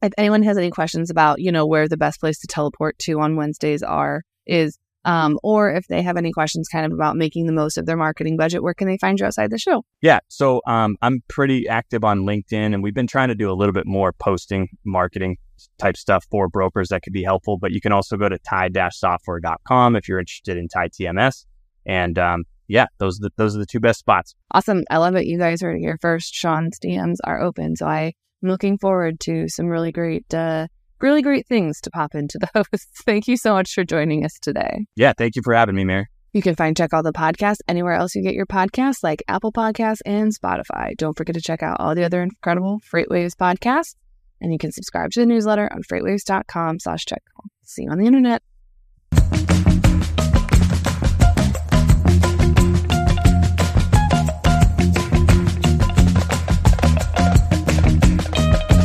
if 0.02 0.14
anyone 0.18 0.44
has 0.44 0.58
any 0.58 0.70
questions 0.70 1.10
about, 1.10 1.42
you 1.42 1.52
know, 1.52 1.66
where 1.66 1.88
the 1.88 1.98
best 1.98 2.20
place 2.20 2.40
to 2.40 2.48
teleport 2.48 2.98
to 3.00 3.20
on 3.20 3.36
Wednesdays 3.36 3.84
are, 3.84 4.24
is, 4.46 4.78
um, 5.06 5.40
or 5.44 5.72
if 5.72 5.88
they 5.88 6.02
have 6.02 6.18
any 6.18 6.32
questions 6.32 6.68
kind 6.68 6.86
of 6.86 6.92
about 6.92 7.16
making 7.16 7.48
the 7.48 7.54
most 7.54 7.78
of 7.78 7.86
their 7.86 7.98
marketing 7.98 8.38
budget, 8.38 8.62
where 8.62 8.74
can 8.74 8.88
they 8.88 8.98
find 8.98 9.20
you 9.20 9.26
outside 9.26 9.50
the 9.50 9.58
show? 9.58 9.84
Yeah. 10.02 10.20
So 10.28 10.62
um, 10.68 10.96
I'm 11.02 11.24
pretty 11.28 11.68
active 11.68 12.04
on 12.04 12.22
LinkedIn 12.22 12.74
and 12.74 12.84
we've 12.84 12.94
been 12.94 13.08
trying 13.08 13.30
to 13.30 13.36
do 13.36 13.52
a 13.52 13.54
little 13.54 13.74
bit 13.74 13.88
more 13.88 14.14
posting 14.14 14.70
marketing 14.86 15.38
type 15.78 15.98
stuff 15.98 16.26
for 16.30 16.48
brokers 16.48 16.90
that 16.90 17.02
could 17.02 17.14
be 17.14 17.24
helpful. 17.24 17.58
But 17.58 17.72
you 17.72 17.82
can 17.82 17.92
also 17.92 18.18
go 18.18 18.30
to 18.30 18.38
tai-software.com 18.40 19.96
if 19.96 20.08
you're 20.08 20.20
interested 20.20 20.58
in 20.58 20.68
Tai 20.68 20.90
TMS. 20.90 21.46
And 21.86 22.20
um, 22.20 22.44
yeah, 22.68 22.86
those 23.00 23.20
are 23.20 23.24
the, 23.24 23.32
those 23.38 23.56
are 23.56 23.60
the 23.60 23.66
two 23.66 23.80
best 23.80 24.00
spots. 24.00 24.36
Awesome. 24.52 24.84
I 24.90 24.98
love 24.98 25.16
it. 25.16 25.26
You 25.26 25.40
guys 25.40 25.64
are 25.64 25.76
here 25.76 25.98
first. 26.00 26.34
Sean's 26.34 26.80
DMs 26.80 27.18
are 27.24 27.42
open. 27.42 27.76
So 27.76 27.88
I'm 27.88 28.12
looking 28.44 28.78
forward 28.78 29.20
to 29.22 29.48
some 29.50 29.66
really 29.66 29.92
great, 29.92 30.32
uh, 30.34 30.68
really 31.02 31.22
great 31.22 31.48
things 31.48 31.82
to 31.82 31.92
pop 31.92 32.16
into 32.16 32.40
those. 32.54 32.66
thank 33.06 33.28
you 33.28 33.38
so 33.38 33.54
much 33.54 33.74
for 33.74 33.84
joining 33.84 34.26
us 34.26 34.38
today. 34.40 34.86
Yeah. 34.96 35.14
Thank 35.18 35.36
you 35.36 35.42
for 35.44 35.54
having 35.54 35.76
me, 35.76 35.84
Mary. 35.84 36.08
You 36.34 36.42
can 36.42 36.56
find 36.56 36.78
Check 36.78 36.92
Call 36.92 37.04
the 37.04 37.12
Podcasts 37.12 37.58
anywhere 37.68 37.94
else 37.94 38.16
you 38.16 38.24
get 38.24 38.34
your 38.34 38.46
podcasts, 38.46 39.04
like 39.04 39.22
Apple 39.28 39.52
Podcasts 39.52 40.00
and 40.06 40.34
Spotify. 40.34 40.96
Don't 40.96 41.18
forget 41.18 41.36
to 41.36 41.42
check 41.42 41.62
out 41.62 41.78
all 41.82 41.94
the 41.94 42.06
other 42.06 42.24
incredible 42.24 42.80
FreightWaves 42.90 43.36
podcasts. 43.36 43.96
And 44.40 44.52
you 44.54 44.58
can 44.58 44.72
subscribe 44.72 45.12
to 45.12 45.20
the 45.20 45.26
newsletter 45.26 45.72
on 45.72 45.84
freightwaves.com 45.84 46.80
slash 46.80 47.06
check. 47.06 47.22
See 47.64 47.84
you 47.84 47.92
on 47.92 47.98
the 47.98 48.06
internet. 48.06 48.42